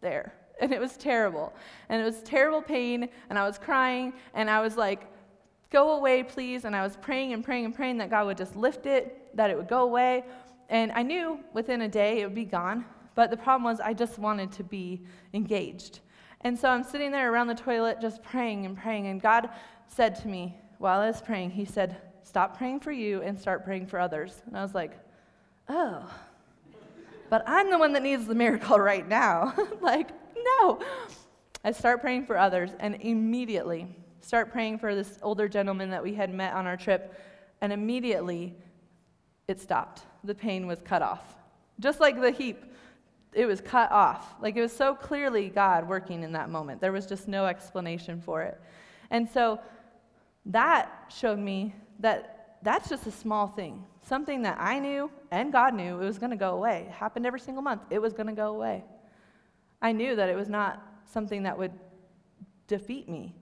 there. 0.00 0.34
And 0.60 0.72
it 0.72 0.80
was 0.80 0.96
terrible. 0.96 1.52
And 1.88 2.02
it 2.02 2.04
was 2.04 2.20
terrible 2.22 2.60
pain, 2.60 3.08
and 3.30 3.38
I 3.38 3.46
was 3.46 3.58
crying, 3.58 4.12
and 4.34 4.50
I 4.50 4.60
was 4.60 4.76
like, 4.76 5.06
go 5.70 5.96
away, 5.96 6.22
please. 6.22 6.64
And 6.64 6.76
I 6.76 6.82
was 6.82 6.96
praying 6.96 7.32
and 7.32 7.44
praying 7.44 7.64
and 7.64 7.74
praying 7.74 7.98
that 7.98 8.10
God 8.10 8.26
would 8.26 8.36
just 8.36 8.54
lift 8.54 8.86
it, 8.86 9.34
that 9.36 9.50
it 9.50 9.56
would 9.56 9.68
go 9.68 9.82
away. 9.82 10.24
And 10.68 10.92
I 10.92 11.02
knew 11.02 11.40
within 11.52 11.82
a 11.82 11.88
day 11.88 12.20
it 12.20 12.24
would 12.24 12.34
be 12.34 12.44
gone. 12.44 12.84
But 13.14 13.30
the 13.30 13.36
problem 13.36 13.64
was, 13.64 13.80
I 13.80 13.92
just 13.92 14.18
wanted 14.18 14.52
to 14.52 14.64
be 14.64 15.02
engaged. 15.34 16.00
And 16.42 16.58
so 16.58 16.68
I'm 16.68 16.84
sitting 16.84 17.10
there 17.10 17.32
around 17.32 17.48
the 17.48 17.54
toilet 17.54 18.00
just 18.00 18.22
praying 18.22 18.66
and 18.66 18.76
praying. 18.76 19.06
And 19.08 19.20
God 19.20 19.50
said 19.88 20.14
to 20.16 20.28
me 20.28 20.56
while 20.78 21.00
I 21.00 21.08
was 21.08 21.20
praying, 21.20 21.50
He 21.50 21.64
said, 21.64 21.96
Stop 22.22 22.56
praying 22.56 22.80
for 22.80 22.92
you 22.92 23.22
and 23.22 23.38
start 23.38 23.64
praying 23.64 23.86
for 23.86 23.98
others. 24.00 24.42
And 24.46 24.56
I 24.56 24.62
was 24.62 24.74
like, 24.74 24.92
Oh, 25.68 26.08
but 27.30 27.42
I'm 27.46 27.70
the 27.70 27.78
one 27.78 27.92
that 27.94 28.02
needs 28.02 28.26
the 28.26 28.34
miracle 28.34 28.78
right 28.92 29.06
now. 29.06 29.54
like, 29.80 30.10
no. 30.58 30.80
I 31.64 31.72
start 31.72 32.00
praying 32.00 32.26
for 32.26 32.36
others 32.36 32.70
and 32.78 32.96
immediately 33.00 33.88
start 34.20 34.50
praying 34.50 34.78
for 34.78 34.94
this 34.94 35.18
older 35.22 35.48
gentleman 35.48 35.90
that 35.90 36.02
we 36.02 36.14
had 36.14 36.32
met 36.32 36.54
on 36.54 36.66
our 36.66 36.76
trip. 36.76 37.14
And 37.60 37.72
immediately 37.72 38.54
it 39.48 39.60
stopped. 39.60 40.02
The 40.24 40.34
pain 40.34 40.66
was 40.66 40.80
cut 40.80 41.02
off. 41.02 41.36
Just 41.80 42.00
like 42.00 42.20
the 42.20 42.30
heap, 42.30 42.64
it 43.32 43.46
was 43.46 43.60
cut 43.60 43.90
off. 43.92 44.34
Like 44.40 44.56
it 44.56 44.60
was 44.60 44.74
so 44.74 44.94
clearly 44.94 45.48
God 45.48 45.88
working 45.88 46.22
in 46.22 46.32
that 46.32 46.48
moment. 46.48 46.80
There 46.80 46.92
was 46.92 47.06
just 47.06 47.28
no 47.28 47.46
explanation 47.46 48.20
for 48.20 48.42
it. 48.42 48.60
And 49.10 49.28
so 49.28 49.60
that 50.46 50.90
showed 51.14 51.38
me 51.38 51.74
that 52.00 52.33
that's 52.64 52.88
just 52.88 53.06
a 53.06 53.10
small 53.10 53.46
thing. 53.46 53.84
Something 54.06 54.42
that 54.42 54.56
I 54.58 54.78
knew 54.78 55.10
and 55.30 55.52
God 55.52 55.74
knew 55.74 56.00
it 56.00 56.04
was 56.04 56.18
going 56.18 56.30
to 56.30 56.36
go 56.36 56.54
away. 56.56 56.86
It 56.88 56.92
happened 56.92 57.26
every 57.26 57.40
single 57.40 57.62
month. 57.62 57.82
It 57.90 58.00
was 58.00 58.12
going 58.12 58.26
to 58.26 58.32
go 58.32 58.48
away. 58.48 58.84
I 59.80 59.92
knew 59.92 60.16
that 60.16 60.30
it 60.30 60.34
was 60.34 60.48
not 60.48 60.82
something 61.04 61.42
that 61.42 61.56
would 61.56 61.72
defeat 62.66 63.08
me. 63.08 63.34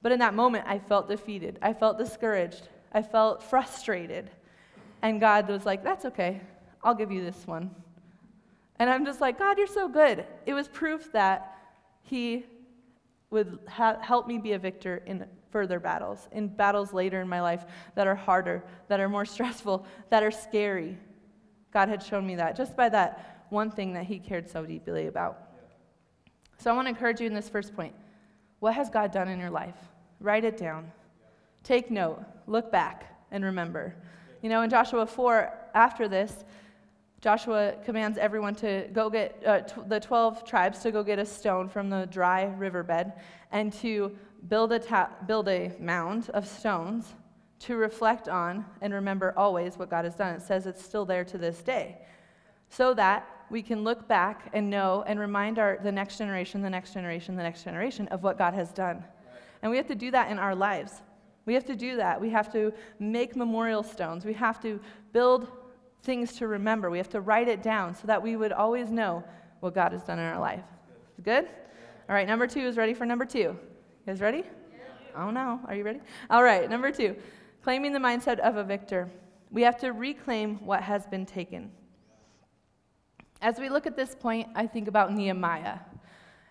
But 0.00 0.12
in 0.12 0.20
that 0.20 0.34
moment, 0.34 0.64
I 0.66 0.78
felt 0.78 1.08
defeated. 1.08 1.58
I 1.60 1.72
felt 1.72 1.98
discouraged. 1.98 2.68
I 2.92 3.02
felt 3.02 3.42
frustrated. 3.42 4.30
And 5.02 5.20
God 5.20 5.48
was 5.48 5.66
like, 5.66 5.82
That's 5.82 6.04
okay. 6.04 6.40
I'll 6.84 6.94
give 6.94 7.10
you 7.10 7.24
this 7.24 7.46
one. 7.46 7.70
And 8.78 8.90
I'm 8.90 9.04
just 9.04 9.20
like, 9.20 9.38
God, 9.38 9.58
you're 9.58 9.66
so 9.66 9.88
good. 9.88 10.24
It 10.46 10.54
was 10.54 10.68
proof 10.68 11.12
that 11.12 11.56
He 12.02 12.46
would 13.30 13.58
ha- 13.68 13.98
help 14.00 14.26
me 14.28 14.38
be 14.38 14.52
a 14.52 14.58
victor 14.58 15.02
in 15.06 15.18
further 15.52 15.78
battles, 15.78 16.28
in 16.32 16.48
battles 16.48 16.92
later 16.92 17.20
in 17.20 17.28
my 17.28 17.40
life 17.40 17.64
that 17.94 18.06
are 18.06 18.16
harder, 18.16 18.64
that 18.88 18.98
are 18.98 19.08
more 19.08 19.24
stressful, 19.36 19.86
that 20.10 20.22
are 20.22 20.30
scary. 20.30 20.98
God 21.72 21.88
had 21.88 22.02
shown 22.02 22.26
me 22.26 22.34
that 22.36 22.56
just 22.56 22.76
by 22.76 22.88
that 22.88 23.46
one 23.50 23.70
thing 23.70 23.92
that 23.92 24.04
He 24.04 24.18
cared 24.18 24.48
so 24.48 24.64
deeply 24.64 25.06
about. 25.06 25.38
So 26.58 26.70
I 26.70 26.74
want 26.74 26.86
to 26.86 26.90
encourage 26.90 27.20
you 27.20 27.26
in 27.26 27.34
this 27.34 27.48
first 27.48 27.76
point. 27.76 27.94
What 28.60 28.74
has 28.74 28.88
God 28.88 29.12
done 29.12 29.28
in 29.28 29.38
your 29.38 29.50
life? 29.50 29.76
Write 30.20 30.44
it 30.44 30.56
down. 30.56 30.90
Take 31.64 31.90
note. 31.90 32.22
Look 32.46 32.72
back 32.72 33.24
and 33.30 33.44
remember. 33.44 33.94
You 34.42 34.48
know, 34.48 34.62
in 34.62 34.70
Joshua 34.70 35.06
4, 35.06 35.52
after 35.74 36.08
this, 36.08 36.44
Joshua 37.20 37.74
commands 37.84 38.18
everyone 38.18 38.54
to 38.56 38.88
go 38.92 39.08
get 39.08 39.40
uh, 39.46 39.60
t- 39.60 39.80
the 39.86 40.00
12 40.00 40.44
tribes 40.44 40.80
to 40.80 40.90
go 40.90 41.04
get 41.04 41.20
a 41.20 41.24
stone 41.24 41.68
from 41.68 41.88
the 41.88 42.06
dry 42.06 42.44
riverbed 42.44 43.12
and 43.52 43.72
to 43.74 44.16
build 44.48 44.72
a, 44.72 44.78
ta- 44.78 45.10
build 45.26 45.48
a 45.48 45.72
mound 45.78 46.30
of 46.30 46.46
stones 46.46 47.14
to 47.60 47.76
reflect 47.76 48.28
on 48.28 48.64
and 48.80 48.92
remember 48.92 49.32
always 49.36 49.78
what 49.78 49.88
God 49.88 50.04
has 50.04 50.16
done. 50.16 50.34
It 50.34 50.42
says 50.42 50.66
it's 50.66 50.84
still 50.84 51.04
there 51.04 51.24
to 51.24 51.38
this 51.38 51.62
day. 51.62 51.98
So 52.68 52.94
that 52.94 53.28
we 53.50 53.62
can 53.62 53.84
look 53.84 54.08
back 54.08 54.50
and 54.52 54.68
know 54.68 55.04
and 55.06 55.20
remind 55.20 55.58
our, 55.58 55.78
the 55.82 55.92
next 55.92 56.18
generation, 56.18 56.62
the 56.62 56.70
next 56.70 56.94
generation, 56.94 57.36
the 57.36 57.42
next 57.42 57.62
generation 57.62 58.08
of 58.08 58.22
what 58.22 58.38
God 58.38 58.54
has 58.54 58.72
done. 58.72 59.04
And 59.60 59.70
we 59.70 59.76
have 59.76 59.86
to 59.88 59.94
do 59.94 60.10
that 60.10 60.30
in 60.30 60.38
our 60.38 60.54
lives. 60.54 61.02
We 61.44 61.54
have 61.54 61.64
to 61.66 61.76
do 61.76 61.96
that. 61.96 62.20
We 62.20 62.30
have 62.30 62.52
to 62.52 62.72
make 62.98 63.36
memorial 63.36 63.82
stones. 63.82 64.24
We 64.24 64.32
have 64.34 64.60
to 64.62 64.80
build 65.12 65.48
things 66.02 66.32
to 66.34 66.48
remember. 66.48 66.90
We 66.90 66.98
have 66.98 67.10
to 67.10 67.20
write 67.20 67.48
it 67.48 67.62
down 67.62 67.94
so 67.94 68.06
that 68.06 68.20
we 68.20 68.36
would 68.36 68.52
always 68.52 68.90
know 68.90 69.22
what 69.60 69.74
God 69.74 69.92
has 69.92 70.02
done 70.02 70.18
in 70.18 70.24
our 70.24 70.40
life. 70.40 70.64
Good? 71.22 71.44
All 72.08 72.14
right, 72.14 72.26
number 72.26 72.46
two 72.46 72.60
is 72.60 72.76
ready 72.76 72.94
for 72.94 73.06
number 73.06 73.24
two. 73.24 73.56
Guys 74.04 74.20
ready? 74.20 74.42
Oh 75.14 75.30
no. 75.30 75.60
Are 75.68 75.76
you 75.76 75.84
ready? 75.84 76.00
All 76.28 76.42
right, 76.42 76.68
number 76.68 76.90
two 76.90 77.14
claiming 77.62 77.92
the 77.92 77.98
mindset 78.00 78.40
of 78.40 78.56
a 78.56 78.64
victor. 78.64 79.08
We 79.52 79.62
have 79.62 79.76
to 79.78 79.92
reclaim 79.92 80.56
what 80.66 80.82
has 80.82 81.06
been 81.06 81.24
taken. 81.24 81.70
As 83.40 83.60
we 83.60 83.68
look 83.68 83.86
at 83.86 83.96
this 83.96 84.16
point, 84.16 84.48
I 84.56 84.66
think 84.66 84.88
about 84.88 85.14
Nehemiah. 85.14 85.78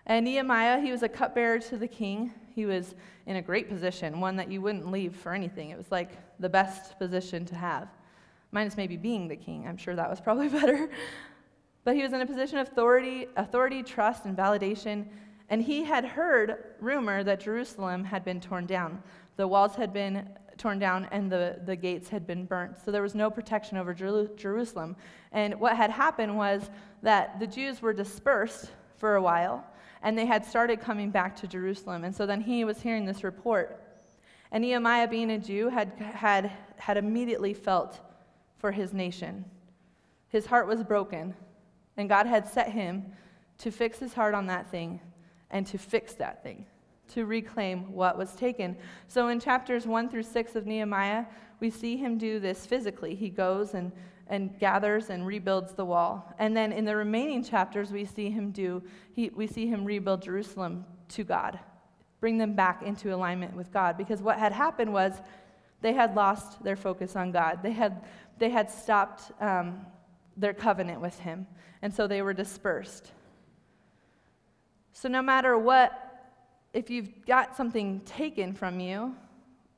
And 0.06 0.24
Nehemiah, 0.24 0.80
he 0.80 0.90
was 0.90 1.02
a 1.02 1.08
cupbearer 1.08 1.58
to 1.58 1.76
the 1.76 1.86
king. 1.86 2.32
He 2.54 2.64
was 2.64 2.94
in 3.26 3.36
a 3.36 3.42
great 3.42 3.68
position, 3.68 4.20
one 4.20 4.36
that 4.36 4.50
you 4.50 4.62
wouldn't 4.62 4.90
leave 4.90 5.14
for 5.14 5.34
anything. 5.34 5.68
It 5.68 5.76
was 5.76 5.90
like 5.90 6.12
the 6.40 6.48
best 6.48 6.98
position 6.98 7.44
to 7.46 7.54
have 7.54 7.88
minus 8.50 8.76
maybe 8.78 8.96
being 8.96 9.28
the 9.28 9.36
king. 9.36 9.66
I'm 9.66 9.76
sure 9.76 9.94
that 9.94 10.08
was 10.08 10.20
probably 10.20 10.48
better. 10.60 10.88
But 11.84 11.96
he 11.96 12.02
was 12.02 12.12
in 12.14 12.20
a 12.22 12.26
position 12.26 12.58
of 12.58 12.68
authority, 12.68 13.26
authority, 13.36 13.82
trust, 13.82 14.24
and 14.24 14.36
validation. 14.36 15.06
And 15.52 15.60
he 15.62 15.84
had 15.84 16.06
heard 16.06 16.64
rumor 16.80 17.22
that 17.24 17.40
Jerusalem 17.40 18.04
had 18.04 18.24
been 18.24 18.40
torn 18.40 18.64
down. 18.64 19.02
The 19.36 19.46
walls 19.46 19.74
had 19.74 19.92
been 19.92 20.26
torn 20.56 20.78
down 20.78 21.06
and 21.12 21.30
the, 21.30 21.60
the 21.66 21.76
gates 21.76 22.08
had 22.08 22.26
been 22.26 22.46
burnt. 22.46 22.78
So 22.82 22.90
there 22.90 23.02
was 23.02 23.14
no 23.14 23.30
protection 23.30 23.76
over 23.76 23.92
Jerusalem. 23.92 24.96
And 25.30 25.60
what 25.60 25.76
had 25.76 25.90
happened 25.90 26.38
was 26.38 26.70
that 27.02 27.38
the 27.38 27.46
Jews 27.46 27.82
were 27.82 27.92
dispersed 27.92 28.70
for 28.96 29.16
a 29.16 29.20
while 29.20 29.62
and 30.02 30.16
they 30.16 30.24
had 30.24 30.42
started 30.42 30.80
coming 30.80 31.10
back 31.10 31.36
to 31.36 31.46
Jerusalem. 31.46 32.04
And 32.04 32.16
so 32.16 32.24
then 32.24 32.40
he 32.40 32.64
was 32.64 32.80
hearing 32.80 33.04
this 33.04 33.22
report. 33.22 33.78
And 34.52 34.62
Nehemiah, 34.62 35.06
being 35.06 35.32
a 35.32 35.38
Jew, 35.38 35.68
had, 35.68 35.92
had, 35.98 36.50
had 36.78 36.96
immediately 36.96 37.52
felt 37.52 38.00
for 38.56 38.72
his 38.72 38.94
nation. 38.94 39.44
His 40.28 40.46
heart 40.46 40.66
was 40.66 40.82
broken, 40.82 41.34
and 41.98 42.08
God 42.08 42.26
had 42.26 42.48
set 42.48 42.70
him 42.70 43.04
to 43.58 43.70
fix 43.70 43.98
his 43.98 44.14
heart 44.14 44.32
on 44.32 44.46
that 44.46 44.70
thing 44.70 44.98
and 45.52 45.66
to 45.68 45.78
fix 45.78 46.14
that 46.14 46.42
thing, 46.42 46.66
to 47.08 47.24
reclaim 47.24 47.92
what 47.92 48.18
was 48.18 48.34
taken. 48.34 48.76
So 49.08 49.28
in 49.28 49.38
chapters 49.38 49.86
1 49.86 50.08
through 50.08 50.24
6 50.24 50.56
of 50.56 50.66
Nehemiah, 50.66 51.26
we 51.60 51.70
see 51.70 51.96
him 51.96 52.18
do 52.18 52.40
this 52.40 52.66
physically. 52.66 53.14
He 53.14 53.28
goes 53.28 53.74
and, 53.74 53.92
and 54.26 54.58
gathers 54.58 55.10
and 55.10 55.26
rebuilds 55.26 55.74
the 55.74 55.84
wall. 55.84 56.34
And 56.38 56.56
then 56.56 56.72
in 56.72 56.84
the 56.84 56.96
remaining 56.96 57.44
chapters, 57.44 57.92
we 57.92 58.04
see 58.04 58.30
him 58.30 58.50
do, 58.50 58.82
he, 59.12 59.30
we 59.30 59.46
see 59.46 59.66
him 59.68 59.84
rebuild 59.84 60.22
Jerusalem 60.22 60.84
to 61.10 61.22
God, 61.22 61.60
bring 62.20 62.38
them 62.38 62.54
back 62.54 62.82
into 62.82 63.14
alignment 63.14 63.54
with 63.54 63.72
God. 63.72 63.96
Because 63.96 64.20
what 64.20 64.38
had 64.38 64.52
happened 64.52 64.92
was 64.92 65.20
they 65.82 65.92
had 65.92 66.14
lost 66.14 66.62
their 66.64 66.76
focus 66.76 67.16
on 67.16 67.32
God. 67.32 67.58
They 67.62 67.72
had 67.72 68.02
they 68.38 68.50
had 68.50 68.70
stopped 68.70 69.30
um, 69.40 69.86
their 70.36 70.54
covenant 70.54 71.00
with 71.00 71.18
him, 71.18 71.46
and 71.82 71.94
so 71.94 72.06
they 72.06 72.22
were 72.22 72.32
dispersed. 72.32 73.12
So, 74.92 75.08
no 75.08 75.22
matter 75.22 75.56
what, 75.58 75.92
if 76.72 76.90
you've 76.90 77.24
got 77.26 77.56
something 77.56 78.00
taken 78.00 78.54
from 78.54 78.80
you, 78.80 79.14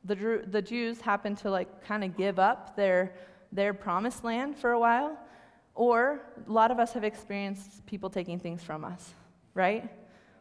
the, 0.05 0.45
the 0.47 0.61
Jews 0.61 1.01
happen 1.01 1.35
to 1.37 1.51
like 1.51 1.85
kind 1.85 2.05
of 2.05 2.17
give 2.17 2.39
up 2.39 2.77
their, 2.77 3.15
their 3.53 3.73
promised 3.73 4.25
land 4.25 4.57
for 4.57 4.73
a 4.73 4.79
while, 4.79 5.19
or 5.75 6.21
a 6.47 6.53
lot 6.53 6.71
of 6.71 6.79
us 6.79 6.93
have 6.93 7.05
experienced 7.05 7.85
people 7.87 8.11
taking 8.11 8.39
things 8.39 8.63
from 8.63 8.85
us, 8.85 9.15
right? 9.55 9.91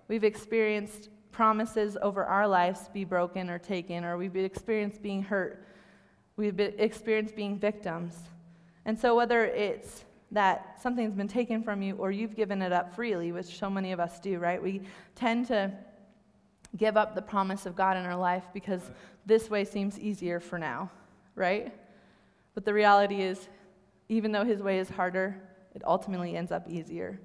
We've 0.07 0.23
experienced 0.23 1.09
promises 1.31 1.97
over 2.01 2.23
our 2.25 2.47
lives 2.47 2.89
be 2.93 3.03
broken 3.03 3.49
or 3.49 3.57
taken, 3.57 4.03
or 4.03 4.17
we've 4.17 4.35
experienced 4.35 5.01
being 5.01 5.23
hurt 5.23 5.65
We've 6.35 6.59
experienced 6.59 7.35
being 7.35 7.59
victims. 7.59 8.17
And 8.85 8.99
so, 8.99 9.15
whether 9.15 9.45
it's 9.45 10.03
that 10.33 10.79
something's 10.81 11.13
been 11.13 11.27
taken 11.27 11.63
from 11.63 11.81
you 11.81 11.95
or 11.95 12.11
you've 12.11 12.35
given 12.35 12.61
it 12.61 12.73
up 12.73 12.93
freely, 12.95 13.31
which 13.31 13.57
so 13.57 13.69
many 13.69 13.91
of 13.91 13.99
us 13.99 14.19
do, 14.19 14.39
right? 14.39 14.61
We 14.61 14.81
tend 15.15 15.47
to 15.47 15.71
give 16.75 16.97
up 16.97 17.13
the 17.15 17.21
promise 17.21 17.65
of 17.65 17.75
God 17.75 17.97
in 17.97 18.05
our 18.05 18.15
life 18.15 18.45
because 18.53 18.81
this 19.25 19.49
way 19.49 19.63
seems 19.63 19.99
easier 19.99 20.39
for 20.39 20.57
now, 20.57 20.89
right? 21.35 21.71
But 22.55 22.65
the 22.65 22.73
reality 22.73 23.21
is, 23.21 23.47
even 24.09 24.31
though 24.31 24.43
His 24.43 24.61
way 24.61 24.79
is 24.79 24.89
harder, 24.89 25.39
it 25.75 25.83
ultimately 25.85 26.35
ends 26.35 26.51
up 26.51 26.67
easier. 26.67 27.19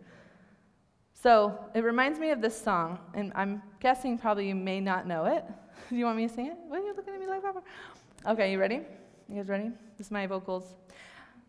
So 1.15 1.59
it 1.75 1.83
reminds 1.83 2.19
me 2.19 2.31
of 2.31 2.41
this 2.41 2.61
song, 2.61 2.99
and 3.15 3.33
I'm 3.35 3.63
guessing 3.81 4.19
probably 4.19 4.49
you 4.49 4.55
may 4.55 4.81
not 4.81 5.07
know 5.07 5.25
it. 5.25 5.45
Do 5.91 5.97
you 5.97 6.05
want 6.05 6.19
me 6.19 6.29
to 6.29 6.33
sing 6.33 6.47
it? 6.47 6.57
What 6.69 6.81
are 6.81 6.85
you 6.85 6.95
looking 6.95 7.15
at 7.15 7.21
me 7.21 7.27
like 7.27 7.43
that 7.43 7.55
for? 7.55 7.63
Okay, 8.31 8.53
you 8.53 8.61
ready? 8.61 8.83
You 9.29 9.37
guys 9.37 9.49
ready? 9.49 9.71
This 9.97 10.07
is 10.07 10.11
my 10.11 10.27
vocals. 10.27 10.75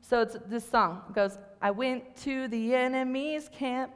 So 0.01 0.21
it's 0.21 0.37
this 0.47 0.67
song 0.67 1.03
it 1.09 1.13
goes, 1.13 1.37
I 1.61 1.71
went 1.71 2.15
to 2.23 2.47
the 2.47 2.73
enemy's 2.73 3.49
camp 3.49 3.91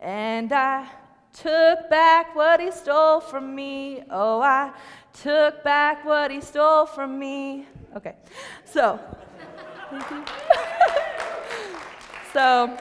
and 0.00 0.52
I 0.52 0.86
took 1.32 1.90
back 1.90 2.34
what 2.34 2.60
he 2.60 2.70
stole 2.70 3.20
from 3.20 3.54
me. 3.54 4.02
Oh, 4.10 4.40
I 4.40 4.72
took 5.12 5.64
back 5.64 6.04
what 6.04 6.30
he 6.30 6.40
stole 6.40 6.86
from 6.86 7.18
me. 7.18 7.66
Okay, 7.96 8.14
so, 8.64 9.00
so 12.32 12.76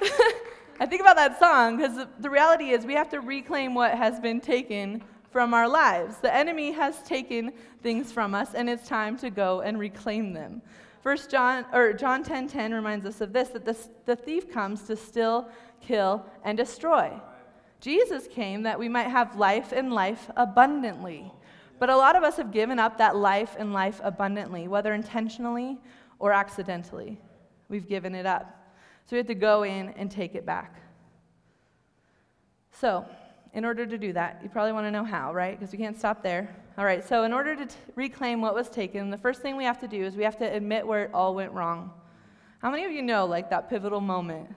I 0.80 0.86
think 0.86 1.00
about 1.00 1.16
that 1.16 1.38
song 1.38 1.76
because 1.76 1.96
the, 1.96 2.08
the 2.20 2.30
reality 2.30 2.70
is 2.70 2.84
we 2.84 2.94
have 2.94 3.08
to 3.10 3.20
reclaim 3.20 3.74
what 3.74 3.94
has 3.94 4.20
been 4.20 4.40
taken 4.40 5.02
from 5.30 5.54
our 5.54 5.68
lives. 5.68 6.16
The 6.18 6.34
enemy 6.34 6.72
has 6.72 7.02
taken 7.02 7.52
things 7.82 8.12
from 8.12 8.34
us, 8.34 8.54
and 8.54 8.68
it's 8.70 8.88
time 8.88 9.16
to 9.18 9.30
go 9.30 9.60
and 9.60 9.78
reclaim 9.78 10.32
them. 10.32 10.62
First 11.06 11.30
John 11.30 11.64
or 11.72 11.92
John 11.92 12.24
10:10 12.24 12.26
10, 12.26 12.48
10 12.48 12.74
reminds 12.74 13.06
us 13.06 13.20
of 13.20 13.32
this 13.32 13.50
that 13.50 13.64
the, 13.64 13.78
the 14.06 14.16
thief 14.16 14.50
comes 14.50 14.82
to 14.88 14.96
steal, 14.96 15.48
kill, 15.80 16.26
and 16.42 16.58
destroy. 16.58 17.12
Jesus 17.80 18.26
came 18.26 18.64
that 18.64 18.76
we 18.76 18.88
might 18.88 19.06
have 19.06 19.36
life 19.36 19.70
and 19.70 19.92
life 19.92 20.28
abundantly. 20.36 21.32
But 21.78 21.90
a 21.90 21.96
lot 21.96 22.16
of 22.16 22.24
us 22.24 22.36
have 22.38 22.50
given 22.50 22.80
up 22.80 22.98
that 22.98 23.14
life 23.14 23.54
and 23.56 23.72
life 23.72 24.00
abundantly, 24.02 24.66
whether 24.66 24.94
intentionally 24.94 25.78
or 26.18 26.32
accidentally. 26.32 27.20
We've 27.68 27.86
given 27.86 28.12
it 28.16 28.26
up. 28.26 28.74
So 29.04 29.14
we 29.14 29.18
have 29.18 29.28
to 29.28 29.36
go 29.36 29.62
in 29.62 29.90
and 29.90 30.10
take 30.10 30.34
it 30.34 30.44
back. 30.44 30.74
So, 32.72 33.06
in 33.56 33.64
order 33.64 33.86
to 33.86 33.96
do 33.96 34.12
that, 34.12 34.38
you 34.42 34.50
probably 34.50 34.72
want 34.72 34.86
to 34.86 34.90
know 34.90 35.02
how, 35.02 35.32
right? 35.32 35.58
Because 35.58 35.72
we 35.72 35.78
can't 35.78 35.98
stop 35.98 36.22
there. 36.22 36.54
All 36.76 36.84
right, 36.84 37.02
so 37.02 37.24
in 37.24 37.32
order 37.32 37.56
to 37.56 37.64
t- 37.64 37.74
reclaim 37.94 38.42
what 38.42 38.54
was 38.54 38.68
taken, 38.68 39.08
the 39.08 39.16
first 39.16 39.40
thing 39.40 39.56
we 39.56 39.64
have 39.64 39.80
to 39.80 39.88
do 39.88 40.04
is 40.04 40.14
we 40.14 40.24
have 40.24 40.36
to 40.36 40.44
admit 40.44 40.86
where 40.86 41.04
it 41.04 41.10
all 41.14 41.34
went 41.34 41.50
wrong. 41.52 41.90
How 42.58 42.70
many 42.70 42.84
of 42.84 42.92
you 42.92 43.00
know, 43.00 43.24
like, 43.24 43.48
that 43.48 43.70
pivotal 43.70 44.02
moment 44.02 44.54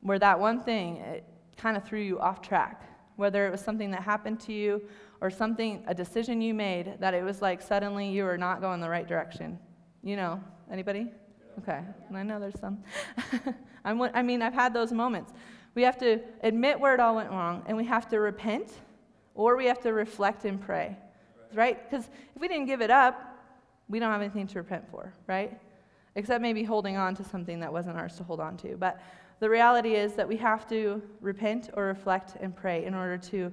where 0.00 0.18
that 0.18 0.40
one 0.40 0.60
thing, 0.60 0.96
it 0.96 1.24
kind 1.56 1.76
of 1.76 1.84
threw 1.84 2.00
you 2.00 2.18
off 2.18 2.42
track, 2.42 2.82
whether 3.14 3.46
it 3.46 3.52
was 3.52 3.60
something 3.60 3.92
that 3.92 4.02
happened 4.02 4.40
to 4.40 4.52
you 4.52 4.82
or 5.20 5.30
something, 5.30 5.84
a 5.86 5.94
decision 5.94 6.40
you 6.40 6.52
made, 6.52 6.96
that 6.98 7.14
it 7.14 7.22
was 7.22 7.40
like 7.40 7.62
suddenly 7.62 8.10
you 8.10 8.24
were 8.24 8.36
not 8.36 8.60
going 8.60 8.80
the 8.80 8.90
right 8.90 9.06
direction. 9.06 9.56
You 10.02 10.16
know, 10.16 10.42
anybody? 10.68 11.12
Okay, 11.60 11.80
I 12.12 12.22
know 12.24 12.40
there's 12.40 12.58
some. 12.58 12.82
I'm, 13.84 14.02
I 14.02 14.22
mean, 14.22 14.42
I've 14.42 14.52
had 14.52 14.74
those 14.74 14.90
moments. 14.90 15.32
We 15.74 15.82
have 15.82 15.98
to 15.98 16.20
admit 16.42 16.78
where 16.78 16.94
it 16.94 17.00
all 17.00 17.16
went 17.16 17.30
wrong, 17.30 17.62
and 17.66 17.76
we 17.76 17.84
have 17.84 18.08
to 18.10 18.20
repent, 18.20 18.72
or 19.34 19.56
we 19.56 19.66
have 19.66 19.80
to 19.80 19.92
reflect 19.92 20.44
and 20.44 20.60
pray, 20.60 20.96
right? 21.52 21.90
Because 21.90 22.08
if 22.34 22.40
we 22.40 22.48
didn't 22.48 22.66
give 22.66 22.80
it 22.80 22.90
up, 22.90 23.20
we 23.88 23.98
don't 23.98 24.10
have 24.10 24.20
anything 24.20 24.46
to 24.46 24.58
repent 24.58 24.88
for, 24.90 25.12
right? 25.26 25.58
Except 26.14 26.40
maybe 26.40 26.62
holding 26.62 26.96
on 26.96 27.14
to 27.16 27.24
something 27.24 27.60
that 27.60 27.72
wasn't 27.72 27.96
ours 27.96 28.16
to 28.16 28.24
hold 28.24 28.40
on 28.40 28.56
to. 28.58 28.76
But 28.76 29.00
the 29.40 29.50
reality 29.50 29.94
is 29.94 30.14
that 30.14 30.28
we 30.28 30.36
have 30.36 30.68
to 30.68 31.02
repent 31.20 31.70
or 31.74 31.86
reflect 31.86 32.36
and 32.40 32.54
pray 32.54 32.84
in 32.84 32.94
order 32.94 33.18
to 33.18 33.52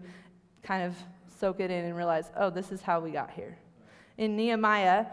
kind 0.61 0.83
of 0.83 0.95
soak 1.39 1.59
it 1.59 1.71
in 1.71 1.85
and 1.85 1.97
realize, 1.97 2.31
oh, 2.37 2.51
this 2.51 2.71
is 2.71 2.81
how 2.81 2.99
we 2.99 3.09
got 3.09 3.31
here. 3.31 3.57
In 4.17 4.35
Nehemiah, 4.35 5.07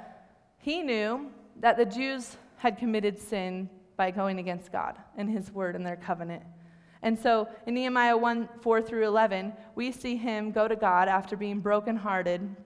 he 0.58 0.82
knew 0.82 1.30
that 1.60 1.78
the 1.78 1.86
Jews 1.86 2.36
had 2.58 2.76
committed 2.76 3.18
sin 3.18 3.70
by 3.96 4.10
going 4.10 4.38
against 4.38 4.70
God 4.70 4.98
and 5.16 5.30
his 5.30 5.50
word 5.50 5.74
and 5.74 5.86
their 5.86 5.96
covenant. 5.96 6.42
And 7.02 7.18
so 7.18 7.48
in 7.66 7.74
Nehemiah 7.74 8.16
1 8.16 8.48
4 8.60 8.82
through 8.82 9.06
11, 9.06 9.52
we 9.74 9.92
see 9.92 10.16
him 10.16 10.50
go 10.50 10.68
to 10.68 10.76
God 10.76 11.08
after 11.08 11.36
being 11.36 11.60
brokenhearted 11.60 12.56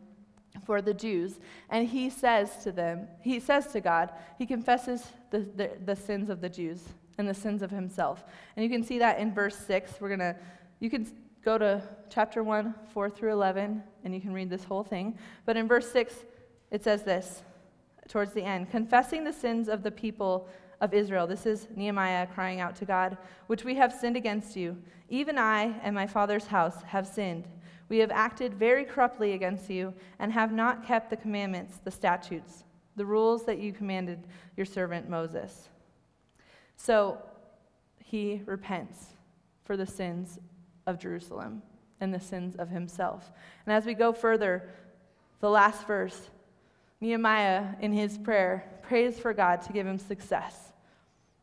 for 0.65 0.81
the 0.81 0.95
Jews, 0.95 1.41
and 1.71 1.89
he 1.89 2.09
says 2.09 2.63
to 2.63 2.73
them, 2.73 3.09
he 3.23 3.41
says 3.41 3.67
to 3.69 3.81
God, 3.81 4.11
he 4.39 4.47
confesses 4.47 5.05
the, 5.31 5.41
the, 5.57 5.71
the 5.85 5.97
sins 5.97 6.31
of 6.31 6.41
the 6.41 6.49
Jews 6.49 6.85
and 7.19 7.29
the 7.29 7.35
sins 7.35 7.63
of 7.63 7.71
himself. 7.71 8.25
And 8.57 8.65
you 8.65 8.71
can 8.71 8.85
see 8.85 8.99
that 8.99 9.19
in 9.19 9.35
verse 9.35 9.57
6. 9.57 9.95
We're 10.01 10.09
going 10.09 10.21
to, 10.21 10.37
you 10.81 10.91
can 10.91 11.07
go 11.45 11.59
to 11.59 11.83
chapter 12.09 12.43
1, 12.43 12.75
4 12.93 13.11
through 13.11 13.33
11, 13.33 13.83
and 14.05 14.15
you 14.15 14.21
can 14.21 14.33
read 14.33 14.51
this 14.51 14.65
whole 14.65 14.85
thing. 14.85 15.19
But 15.45 15.57
in 15.57 15.67
verse 15.67 15.91
6, 15.91 16.15
it 16.71 16.85
says 16.85 17.03
this 17.03 17.43
towards 18.09 18.33
the 18.33 18.43
end 18.43 18.71
confessing 18.71 19.25
the 19.25 19.33
sins 19.33 19.69
of 19.69 19.83
the 19.83 19.91
people 19.91 20.49
of 20.83 20.93
Israel. 20.93 21.29
This 21.29 21.47
is 21.47 21.69
Nehemiah 21.77 22.27
crying 22.27 22.61
out 22.61 22.75
to 22.77 22.85
God, 22.85 23.17
which 23.47 23.65
we 23.65 23.77
have 23.77 23.93
sinned 23.93 24.17
against 24.17 24.57
you. 24.57 24.77
Even 25.09 25.39
I 25.39 25.81
and 25.85 25.95
my 25.95 26.09
father's 26.09 26.49
house 26.49 26.83
have 26.83 27.07
sinned. 27.07 27.47
We 27.89 27.99
have 27.99 28.11
acted 28.11 28.53
very 28.55 28.85
corruptly 28.85 29.33
against 29.33 29.71
you 29.71 29.95
and 30.19 30.33
have 30.33 30.53
not 30.53 30.85
kept 30.85 31.09
the 31.09 31.17
commandments, 31.17 31.79
the 31.79 31.91
statutes, 31.91 32.65
the 32.97 33.07
rules 33.07 33.45
that 33.45 33.61
you 33.61 33.73
commanded 33.73 34.27
your 34.57 34.67
servant 34.67 35.09
Moses. 35.09 35.69
So 36.77 37.19
he 38.03 38.43
repents 38.45 39.07
for 39.65 39.77
the 39.77 39.87
sins 39.87 40.41
of 40.89 40.99
Jerusalem 40.99 41.63
and 42.01 42.13
the 42.13 42.19
sins 42.21 42.57
of 42.57 42.69
himself. 42.69 43.31
And 43.67 43.73
as 43.73 43.87
we 43.87 43.95
go 43.95 44.13
further, 44.13 44.69
the 45.39 45.51
last 45.51 45.87
verse, 45.87 46.31
Nehemiah, 47.01 47.67
in 47.81 47.93
his 47.93 48.19
prayer, 48.19 48.65
prays 48.83 49.19
for 49.21 49.33
God 49.33 49.63
to 49.63 49.73
give 49.73 49.87
him 49.87 49.99
success 49.99 50.72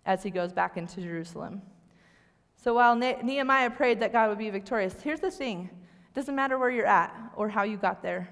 as 0.06 0.24
he 0.24 0.29
goes 0.29 0.53
back 0.53 0.77
into 0.77 1.01
Jerusalem. 1.01 1.62
So 2.56 2.74
while 2.74 2.96
Nehemiah 2.96 3.70
prayed 3.70 4.00
that 4.01 4.12
God 4.12 4.29
would 4.29 4.38
be 4.38 4.50
victorious, 4.50 4.96
here's 5.01 5.22
the 5.22 5.32
thing 5.32 5.70
it 5.72 6.13
doesn't 6.15 6.36
matter 6.36 6.58
where 6.58 6.70
you're 6.70 6.86
at 6.86 7.15
or 7.36 7.50
how 7.50 7.63
you 7.63 7.77
got 7.77 8.01
there. 8.01 8.29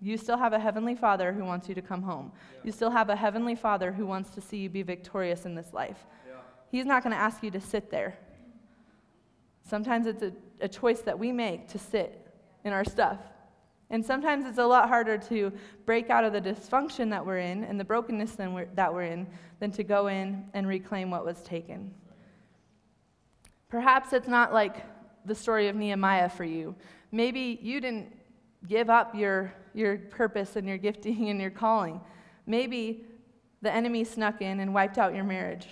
You 0.00 0.16
still 0.16 0.38
have 0.38 0.54
a 0.54 0.58
heavenly 0.58 0.94
father 0.94 1.32
who 1.32 1.44
wants 1.44 1.68
you 1.68 1.74
to 1.74 1.82
come 1.82 2.02
home. 2.02 2.32
Yeah. 2.34 2.60
You 2.64 2.72
still 2.72 2.90
have 2.90 3.10
a 3.10 3.16
heavenly 3.16 3.54
father 3.54 3.92
who 3.92 4.06
wants 4.06 4.30
to 4.30 4.40
see 4.40 4.56
you 4.56 4.70
be 4.70 4.82
victorious 4.82 5.44
in 5.44 5.54
this 5.54 5.74
life. 5.74 6.06
Yeah. 6.26 6.36
He's 6.70 6.86
not 6.86 7.02
going 7.02 7.14
to 7.14 7.20
ask 7.20 7.42
you 7.42 7.50
to 7.50 7.60
sit 7.60 7.90
there. 7.90 8.18
Sometimes 9.68 10.06
it's 10.06 10.22
a, 10.22 10.32
a 10.60 10.68
choice 10.68 11.02
that 11.02 11.18
we 11.18 11.32
make 11.32 11.68
to 11.68 11.78
sit 11.78 12.26
in 12.64 12.72
our 12.72 12.84
stuff. 12.84 13.18
And 13.90 14.04
sometimes 14.04 14.46
it's 14.46 14.58
a 14.58 14.66
lot 14.66 14.88
harder 14.88 15.18
to 15.18 15.52
break 15.84 16.10
out 16.10 16.24
of 16.24 16.32
the 16.32 16.40
dysfunction 16.40 17.10
that 17.10 17.24
we're 17.26 17.38
in 17.38 17.64
and 17.64 17.78
the 17.78 17.84
brokenness 17.84 18.36
that 18.36 18.94
we're 18.94 19.02
in 19.02 19.26
than 19.58 19.72
to 19.72 19.82
go 19.82 20.06
in 20.06 20.44
and 20.54 20.66
reclaim 20.66 21.10
what 21.10 21.24
was 21.24 21.42
taken. 21.42 21.92
Perhaps 23.68 24.12
it's 24.12 24.28
not 24.28 24.52
like 24.52 24.84
the 25.24 25.34
story 25.34 25.68
of 25.68 25.76
Nehemiah 25.76 26.28
for 26.28 26.44
you. 26.44 26.74
Maybe 27.12 27.58
you 27.62 27.80
didn't 27.80 28.16
give 28.68 28.90
up 28.90 29.14
your, 29.14 29.52
your 29.74 29.98
purpose 29.98 30.56
and 30.56 30.66
your 30.68 30.78
gifting 30.78 31.28
and 31.30 31.40
your 31.40 31.50
calling. 31.50 32.00
Maybe 32.46 33.04
the 33.62 33.72
enemy 33.72 34.04
snuck 34.04 34.40
in 34.40 34.60
and 34.60 34.72
wiped 34.72 34.98
out 34.98 35.14
your 35.14 35.24
marriage. 35.24 35.66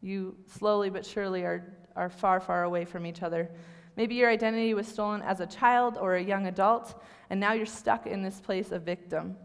You 0.00 0.36
slowly 0.46 0.90
but 0.90 1.06
surely 1.06 1.42
are, 1.42 1.74
are 1.94 2.10
far, 2.10 2.40
far 2.40 2.64
away 2.64 2.84
from 2.84 3.06
each 3.06 3.22
other. 3.22 3.50
Maybe 3.96 4.14
your 4.14 4.30
identity 4.30 4.74
was 4.74 4.86
stolen 4.86 5.22
as 5.22 5.40
a 5.40 5.46
child 5.46 5.96
or 5.98 6.16
a 6.16 6.22
young 6.22 6.46
adult, 6.46 7.02
and 7.30 7.40
now 7.40 7.54
you're 7.54 7.66
stuck 7.66 8.06
in 8.06 8.22
this 8.22 8.40
place 8.40 8.70
of 8.70 8.82
victim. 8.82 9.36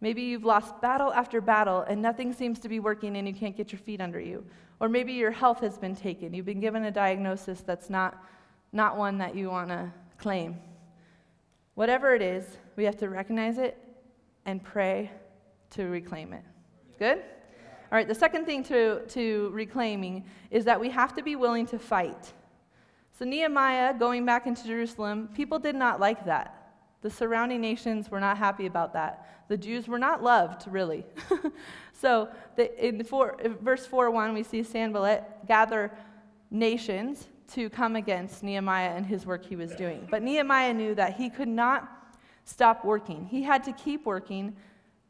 Maybe 0.00 0.22
you've 0.22 0.44
lost 0.44 0.80
battle 0.80 1.12
after 1.12 1.40
battle, 1.40 1.82
and 1.82 2.00
nothing 2.00 2.32
seems 2.32 2.58
to 2.60 2.68
be 2.68 2.80
working, 2.80 3.16
and 3.16 3.28
you 3.28 3.34
can't 3.34 3.56
get 3.56 3.72
your 3.72 3.78
feet 3.78 4.00
under 4.00 4.20
you. 4.20 4.44
Or 4.80 4.88
maybe 4.88 5.12
your 5.12 5.30
health 5.30 5.60
has 5.60 5.78
been 5.78 5.94
taken. 5.94 6.34
You've 6.34 6.46
been 6.46 6.60
given 6.60 6.84
a 6.84 6.90
diagnosis 6.90 7.60
that's 7.60 7.88
not, 7.88 8.22
not 8.72 8.96
one 8.96 9.18
that 9.18 9.34
you 9.34 9.50
want 9.50 9.68
to 9.68 9.92
claim. 10.18 10.56
Whatever 11.74 12.14
it 12.14 12.22
is, 12.22 12.44
we 12.76 12.84
have 12.84 12.96
to 12.98 13.08
recognize 13.08 13.58
it 13.58 13.78
and 14.46 14.62
pray 14.62 15.10
to 15.70 15.84
reclaim 15.84 16.32
it. 16.32 16.42
Good? 16.98 17.18
All 17.18 17.98
right, 17.98 18.08
the 18.08 18.14
second 18.14 18.44
thing 18.44 18.62
to, 18.64 19.06
to 19.06 19.50
reclaiming 19.52 20.24
is 20.50 20.64
that 20.64 20.80
we 20.80 20.90
have 20.90 21.14
to 21.14 21.22
be 21.22 21.36
willing 21.36 21.66
to 21.66 21.78
fight. 21.78 22.32
So, 23.16 23.24
Nehemiah 23.24 23.94
going 23.94 24.26
back 24.26 24.46
into 24.46 24.64
Jerusalem, 24.64 25.28
people 25.34 25.58
did 25.58 25.76
not 25.76 26.00
like 26.00 26.24
that. 26.26 26.72
The 27.02 27.10
surrounding 27.10 27.60
nations 27.60 28.10
were 28.10 28.18
not 28.18 28.38
happy 28.38 28.66
about 28.66 28.92
that. 28.94 29.46
The 29.48 29.56
Jews 29.56 29.86
were 29.86 29.98
not 29.98 30.22
loved, 30.22 30.66
really. 30.66 31.04
so, 31.92 32.28
the, 32.56 32.86
in, 32.86 33.04
four, 33.04 33.36
in 33.40 33.54
verse 33.56 33.86
4 33.86 34.10
1, 34.10 34.34
we 34.34 34.42
see 34.42 34.62
Sanballat 34.62 35.46
gather 35.46 35.92
nations 36.50 37.28
to 37.52 37.70
come 37.70 37.94
against 37.94 38.42
Nehemiah 38.42 38.90
and 38.90 39.06
his 39.06 39.26
work 39.26 39.44
he 39.44 39.54
was 39.54 39.72
doing. 39.72 40.08
But 40.10 40.22
Nehemiah 40.22 40.74
knew 40.74 40.94
that 40.94 41.14
he 41.14 41.30
could 41.30 41.48
not 41.48 41.88
stop 42.44 42.84
working. 42.84 43.26
He 43.26 43.42
had 43.42 43.62
to 43.64 43.72
keep 43.72 44.06
working, 44.06 44.56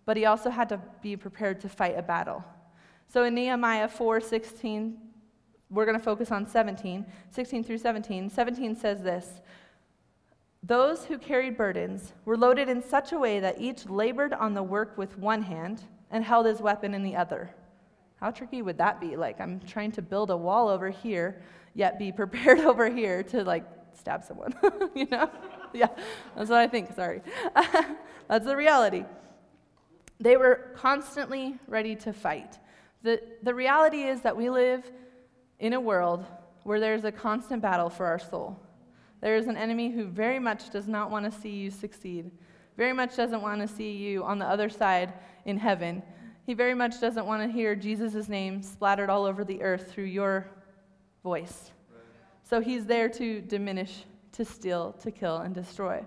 but 0.05 0.17
he 0.17 0.27
also 0.27 0.51
had 0.51 0.69
to 0.71 0.81
be 1.01 1.17
prepared 1.17 1.61
to 1.61 1.69
fight 1.69 1.99
a 1.99 2.03
battle. 2.03 2.45
So 3.09 3.25
in 3.25 3.35
Nehemiah 3.35 3.89
4 3.89 4.21
16, 4.21 4.99
we're 5.71 5.85
going 5.85 5.99
to 5.99 6.05
focus 6.05 6.31
on 6.31 6.47
17, 6.47 7.05
16 7.31 7.65
through 7.65 7.79
17. 7.79 8.31
17 8.31 8.77
says 8.77 9.03
this 9.03 9.41
Those 10.63 11.05
who 11.05 11.19
carried 11.19 11.57
burdens 11.57 12.13
were 12.25 12.37
loaded 12.37 12.69
in 12.69 12.83
such 12.83 13.13
a 13.13 13.19
way 13.19 13.41
that 13.41 13.61
each 13.61 13.87
labored 13.87 14.33
on 14.33 14.55
the 14.55 14.63
work 14.63 14.97
with 14.97 15.19
one 15.19 15.43
hand 15.43 15.83
and 16.11 16.25
held 16.25 16.47
his 16.47 16.61
weapon 16.61 16.95
in 16.95 17.03
the 17.03 17.17
other. 17.17 17.51
How 18.21 18.31
tricky 18.31 18.63
would 18.63 18.79
that 18.79 19.01
be? 19.01 19.17
Like, 19.17 19.41
I'm 19.41 19.61
trying 19.61 19.93
to 19.93 20.03
build 20.03 20.31
a 20.31 20.37
wall 20.37 20.69
over 20.69 20.91
here, 20.91 21.43
yet 21.75 21.99
be 21.99 22.13
prepared 22.23 22.61
over 22.61 22.89
here 22.89 23.23
to, 23.25 23.43
like, 23.43 23.65
stab 23.95 24.25
someone. 24.25 24.55
you 24.95 25.07
know? 25.07 25.31
yeah, 25.73 25.89
that's 26.37 26.51
what 26.51 26.59
I 26.59 26.69
think. 26.69 26.95
Sorry. 26.95 27.21
that's 28.29 28.45
the 28.45 28.57
reality. 28.57 29.05
They 30.21 30.37
were 30.37 30.71
constantly 30.77 31.59
ready 31.67 31.97
to 31.97 32.13
fight. 32.13 32.59
The, 33.03 33.21
the 33.43 33.55
reality 33.55 34.05
is 34.05 34.21
that 34.23 34.37
we 34.37 34.49
live 34.49 34.91
in 35.59 35.73
a 35.73 35.81
world 35.81 36.25
where 36.63 36.81
there's 36.81 37.05
a 37.05 37.13
constant 37.13 37.63
battle 37.63 37.91
for 37.91 38.07
our 38.07 38.19
soul. 38.19 38.59
There 39.21 39.37
is 39.37 39.47
an 39.47 39.57
enemy 39.57 39.91
who 39.91 40.07
very 40.07 40.39
much 40.39 40.71
does 40.71 40.87
not 40.87 41.11
want 41.11 41.25
to 41.25 41.41
see 41.41 41.51
you 41.51 41.71
succeed, 41.71 42.31
very 42.77 42.93
much 42.93 43.17
doesn't 43.17 43.43
want 43.43 43.61
to 43.61 43.69
see 43.69 43.93
you 43.93 44.25
on 44.25 44.39
the 44.39 44.47
other 44.47 44.69
side 44.69 45.13
in 45.45 45.59
heaven. 45.59 46.03
He 46.47 46.55
very 46.55 46.75
much 46.75 47.01
doesn't 47.01 47.25
want 47.25 47.43
to 47.43 47.51
hear 47.51 47.75
Jesus' 47.75 48.29
name 48.29 48.63
splattered 48.63 49.09
all 49.09 49.25
over 49.25 49.45
the 49.45 49.63
earth 49.63 49.93
through 49.93 50.05
your 50.05 50.51
voice. 51.23 51.71
So 52.43 52.61
he's 52.61 52.85
there 52.85 53.09
to 53.09 53.41
diminish, 53.41 54.05
to 54.33 54.45
steal, 54.45 54.93
to 55.01 55.11
kill, 55.11 55.39
and 55.39 55.55
destroy. 55.55 56.05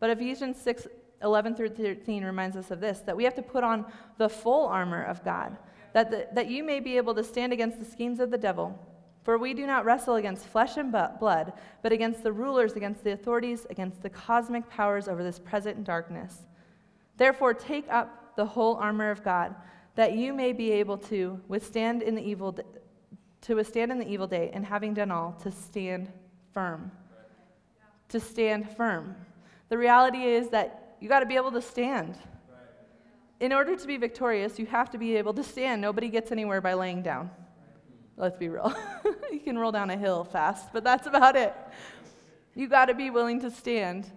But 0.00 0.10
Ephesians 0.10 0.60
6 0.60 0.86
11 1.22 1.54
through 1.54 1.70
13 1.70 2.24
reminds 2.24 2.56
us 2.56 2.70
of 2.70 2.80
this 2.80 3.00
that 3.00 3.16
we 3.16 3.24
have 3.24 3.34
to 3.34 3.42
put 3.42 3.64
on 3.64 3.86
the 4.18 4.28
full 4.28 4.66
armor 4.66 5.02
of 5.02 5.24
God, 5.24 5.56
that, 5.96 6.10
the, 6.10 6.28
that 6.34 6.50
you 6.50 6.62
may 6.62 6.78
be 6.78 6.98
able 6.98 7.14
to 7.14 7.24
stand 7.24 7.54
against 7.54 7.78
the 7.78 7.84
schemes 7.86 8.20
of 8.20 8.30
the 8.30 8.36
devil. 8.36 8.78
For 9.24 9.38
we 9.38 9.54
do 9.54 9.66
not 9.66 9.86
wrestle 9.86 10.16
against 10.16 10.46
flesh 10.46 10.76
and 10.76 10.92
blood, 10.92 11.54
but 11.82 11.90
against 11.90 12.22
the 12.22 12.32
rulers, 12.32 12.74
against 12.74 13.02
the 13.02 13.12
authorities, 13.12 13.66
against 13.70 14.02
the 14.02 14.10
cosmic 14.10 14.68
powers 14.68 15.08
over 15.08 15.24
this 15.24 15.38
present 15.38 15.84
darkness. 15.84 16.42
Therefore, 17.16 17.54
take 17.54 17.86
up 17.88 18.36
the 18.36 18.44
whole 18.44 18.74
armor 18.74 19.10
of 19.10 19.24
God, 19.24 19.54
that 19.94 20.14
you 20.14 20.34
may 20.34 20.52
be 20.52 20.70
able 20.70 20.98
to 20.98 21.40
withstand 21.48 22.02
in 22.02 22.14
the 22.14 22.22
evil 22.22 22.54
to 23.40 23.54
withstand 23.54 23.90
in 23.90 23.98
the 23.98 24.06
evil 24.06 24.26
day, 24.26 24.50
and 24.52 24.66
having 24.66 24.92
done 24.92 25.10
all, 25.10 25.32
to 25.44 25.50
stand 25.50 26.12
firm. 26.52 26.92
To 28.10 28.20
stand 28.20 28.68
firm. 28.76 29.16
The 29.70 29.78
reality 29.78 30.24
is 30.24 30.50
that 30.50 30.96
you 31.00 31.08
got 31.08 31.20
to 31.20 31.26
be 31.26 31.36
able 31.36 31.52
to 31.52 31.62
stand. 31.62 32.18
In 33.38 33.52
order 33.52 33.76
to 33.76 33.86
be 33.86 33.96
victorious, 33.96 34.58
you 34.58 34.66
have 34.66 34.90
to 34.90 34.98
be 34.98 35.16
able 35.16 35.34
to 35.34 35.44
stand. 35.44 35.82
Nobody 35.82 36.08
gets 36.08 36.32
anywhere 36.32 36.60
by 36.60 36.74
laying 36.74 37.02
down. 37.02 37.30
Let's 38.16 38.36
be 38.38 38.48
real. 38.48 38.74
you 39.32 39.40
can 39.40 39.58
roll 39.58 39.72
down 39.72 39.90
a 39.90 39.96
hill 39.96 40.24
fast, 40.24 40.72
but 40.72 40.82
that's 40.82 41.06
about 41.06 41.36
it. 41.36 41.54
You 42.54 42.68
got 42.68 42.86
to 42.86 42.94
be 42.94 43.10
willing 43.10 43.40
to 43.40 43.50
stand. 43.50 44.10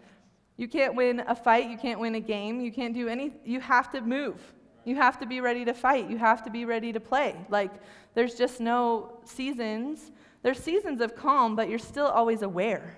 You 0.56 0.70
can't 0.70 0.96
win 0.96 1.22
a 1.28 1.36
fight, 1.36 1.70
you 1.70 1.78
can't 1.78 2.00
win 2.00 2.16
a 2.16 2.20
game, 2.20 2.62
you 2.62 2.72
can't 2.72 2.94
do 2.94 3.08
any 3.08 3.32
you 3.46 3.60
have 3.60 3.92
to 3.92 4.02
move. 4.02 4.42
You 4.86 4.96
have 4.96 5.20
to 5.20 5.26
be 5.26 5.42
ready 5.42 5.66
to 5.66 5.74
fight. 5.74 6.10
You 6.10 6.18
have 6.18 6.44
to 6.46 6.50
be 6.50 6.66
ready 6.66 6.94
to 6.94 7.00
play. 7.00 7.36
Like 7.50 7.72
there's 8.14 8.36
just 8.36 8.62
no 8.62 9.20
seasons. 9.26 10.12
There's 10.42 10.60
seasons 10.60 11.02
of 11.02 11.16
calm, 11.16 11.56
but 11.56 11.70
you're 11.70 11.80
still 11.80 12.08
always 12.08 12.42
aware. 12.42 12.98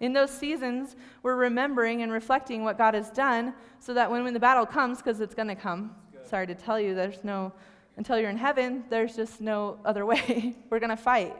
In 0.00 0.12
those 0.12 0.30
seasons, 0.30 0.96
we're 1.22 1.36
remembering 1.36 2.02
and 2.02 2.12
reflecting 2.12 2.64
what 2.64 2.76
God 2.76 2.94
has 2.94 3.10
done 3.10 3.54
so 3.78 3.94
that 3.94 4.10
when, 4.10 4.24
when 4.24 4.34
the 4.34 4.40
battle 4.40 4.66
comes, 4.66 4.98
because 4.98 5.20
it's 5.20 5.34
going 5.34 5.48
to 5.48 5.54
come, 5.54 5.94
sorry 6.24 6.46
to 6.46 6.54
tell 6.54 6.78
you, 6.78 6.94
there's 6.94 7.24
no, 7.24 7.52
until 7.96 8.18
you're 8.18 8.30
in 8.30 8.36
heaven, 8.36 8.84
there's 8.90 9.16
just 9.16 9.40
no 9.40 9.78
other 9.84 10.04
way. 10.04 10.54
we're 10.70 10.80
going 10.80 10.90
to 10.90 10.96
fight 10.96 11.34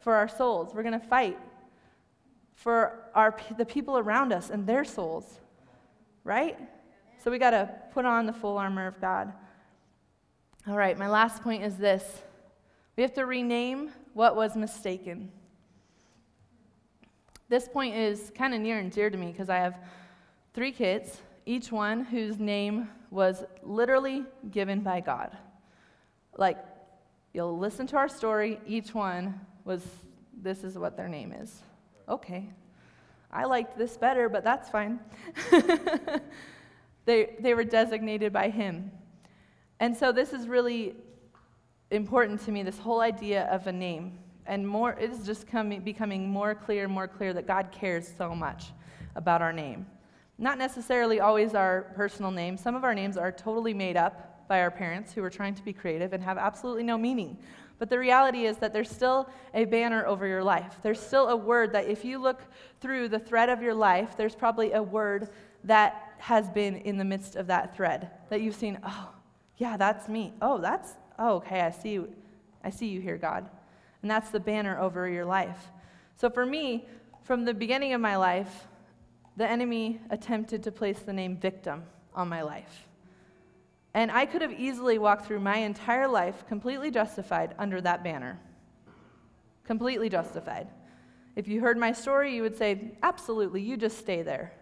for 0.00 0.14
our 0.14 0.28
souls. 0.28 0.74
We're 0.74 0.82
going 0.82 0.98
to 0.98 1.06
fight 1.06 1.38
for 2.54 3.10
our, 3.14 3.36
the 3.58 3.66
people 3.66 3.98
around 3.98 4.32
us 4.32 4.50
and 4.50 4.66
their 4.66 4.84
souls, 4.84 5.40
right? 6.24 6.58
So 7.22 7.30
we 7.30 7.38
got 7.38 7.50
to 7.50 7.70
put 7.92 8.04
on 8.04 8.26
the 8.26 8.32
full 8.32 8.56
armor 8.56 8.86
of 8.86 9.00
God. 9.00 9.32
All 10.66 10.76
right, 10.76 10.96
my 10.96 11.08
last 11.08 11.42
point 11.42 11.64
is 11.64 11.76
this 11.76 12.22
we 12.96 13.02
have 13.02 13.14
to 13.14 13.26
rename 13.26 13.90
what 14.14 14.36
was 14.36 14.54
mistaken. 14.54 15.30
This 17.52 17.68
point 17.68 17.94
is 17.94 18.32
kind 18.34 18.54
of 18.54 18.62
near 18.62 18.78
and 18.78 18.90
dear 18.90 19.10
to 19.10 19.16
me 19.18 19.26
because 19.26 19.50
I 19.50 19.58
have 19.58 19.78
three 20.54 20.72
kids, 20.72 21.20
each 21.44 21.70
one 21.70 22.02
whose 22.02 22.38
name 22.38 22.88
was 23.10 23.44
literally 23.62 24.24
given 24.50 24.80
by 24.80 25.00
God. 25.00 25.36
Like, 26.38 26.56
you'll 27.34 27.58
listen 27.58 27.86
to 27.88 27.96
our 27.98 28.08
story, 28.08 28.58
each 28.66 28.94
one 28.94 29.38
was, 29.66 29.82
this 30.42 30.64
is 30.64 30.78
what 30.78 30.96
their 30.96 31.08
name 31.08 31.30
is. 31.30 31.60
Okay. 32.08 32.48
I 33.30 33.44
liked 33.44 33.76
this 33.76 33.98
better, 33.98 34.30
but 34.30 34.44
that's 34.44 34.70
fine. 34.70 34.98
they, 37.04 37.36
they 37.38 37.52
were 37.52 37.64
designated 37.64 38.32
by 38.32 38.48
Him. 38.48 38.90
And 39.78 39.94
so, 39.94 40.10
this 40.10 40.32
is 40.32 40.48
really 40.48 40.94
important 41.90 42.40
to 42.46 42.50
me 42.50 42.62
this 42.62 42.78
whole 42.78 43.02
idea 43.02 43.42
of 43.50 43.66
a 43.66 43.72
name 43.72 44.18
and 44.46 44.66
more 44.66 44.92
it 44.92 45.10
is 45.10 45.24
just 45.24 45.46
coming, 45.46 45.80
becoming 45.80 46.28
more 46.28 46.54
clear 46.54 46.84
and 46.84 46.92
more 46.92 47.08
clear 47.08 47.32
that 47.32 47.46
god 47.46 47.70
cares 47.72 48.10
so 48.18 48.34
much 48.34 48.66
about 49.14 49.42
our 49.42 49.52
name. 49.52 49.86
Not 50.38 50.58
necessarily 50.58 51.20
always 51.20 51.54
our 51.54 51.92
personal 51.94 52.30
name. 52.30 52.56
Some 52.56 52.74
of 52.74 52.84
our 52.84 52.94
names 52.94 53.16
are 53.16 53.30
totally 53.30 53.74
made 53.74 53.96
up 53.96 54.48
by 54.48 54.60
our 54.60 54.70
parents 54.70 55.12
who 55.12 55.22
are 55.22 55.30
trying 55.30 55.54
to 55.54 55.62
be 55.62 55.72
creative 55.72 56.12
and 56.12 56.22
have 56.22 56.38
absolutely 56.38 56.82
no 56.82 56.98
meaning. 56.98 57.38
But 57.78 57.90
the 57.90 57.98
reality 57.98 58.46
is 58.46 58.58
that 58.58 58.72
there's 58.72 58.90
still 58.90 59.28
a 59.54 59.64
banner 59.64 60.06
over 60.06 60.26
your 60.26 60.42
life. 60.42 60.76
There's 60.82 61.00
still 61.00 61.28
a 61.28 61.36
word 61.36 61.72
that 61.72 61.88
if 61.88 62.04
you 62.04 62.18
look 62.18 62.40
through 62.82 63.08
the 63.08 63.18
thread 63.18 63.48
of 63.48 63.62
your 63.62 63.74
life 63.74 64.16
there's 64.16 64.34
probably 64.34 64.72
a 64.72 64.82
word 64.82 65.28
that 65.64 66.14
has 66.18 66.50
been 66.50 66.76
in 66.76 66.98
the 66.98 67.04
midst 67.04 67.36
of 67.36 67.46
that 67.46 67.74
thread 67.76 68.10
that 68.28 68.40
you've 68.40 68.56
seen 68.56 68.78
oh 68.84 69.10
yeah 69.56 69.76
that's 69.76 70.08
me. 70.08 70.34
Oh 70.42 70.58
that's 70.58 70.94
oh 71.18 71.36
okay 71.36 71.60
i 71.60 71.70
see 71.70 71.90
you 71.90 72.12
i 72.64 72.70
see 72.70 72.88
you 72.88 73.00
here 73.00 73.16
god 73.16 73.48
and 74.02 74.10
that's 74.10 74.30
the 74.30 74.40
banner 74.40 74.78
over 74.78 75.08
your 75.08 75.24
life. 75.24 75.70
So 76.16 76.28
for 76.28 76.44
me, 76.44 76.86
from 77.22 77.44
the 77.44 77.54
beginning 77.54 77.94
of 77.94 78.00
my 78.00 78.16
life, 78.16 78.66
the 79.36 79.48
enemy 79.48 80.00
attempted 80.10 80.62
to 80.64 80.72
place 80.72 80.98
the 81.00 81.12
name 81.12 81.36
victim 81.36 81.84
on 82.14 82.28
my 82.28 82.42
life. 82.42 82.86
And 83.94 84.10
I 84.10 84.26
could 84.26 84.42
have 84.42 84.52
easily 84.52 84.98
walked 84.98 85.26
through 85.26 85.40
my 85.40 85.58
entire 85.58 86.08
life 86.08 86.46
completely 86.48 86.90
justified 86.90 87.54
under 87.58 87.80
that 87.80 88.02
banner. 88.02 88.38
Completely 89.64 90.08
justified. 90.08 90.68
If 91.36 91.48
you 91.48 91.60
heard 91.60 91.78
my 91.78 91.92
story, 91.92 92.34
you 92.34 92.42
would 92.42 92.56
say, 92.56 92.92
absolutely, 93.02 93.62
you 93.62 93.76
just 93.76 93.98
stay 93.98 94.22
there. 94.22 94.52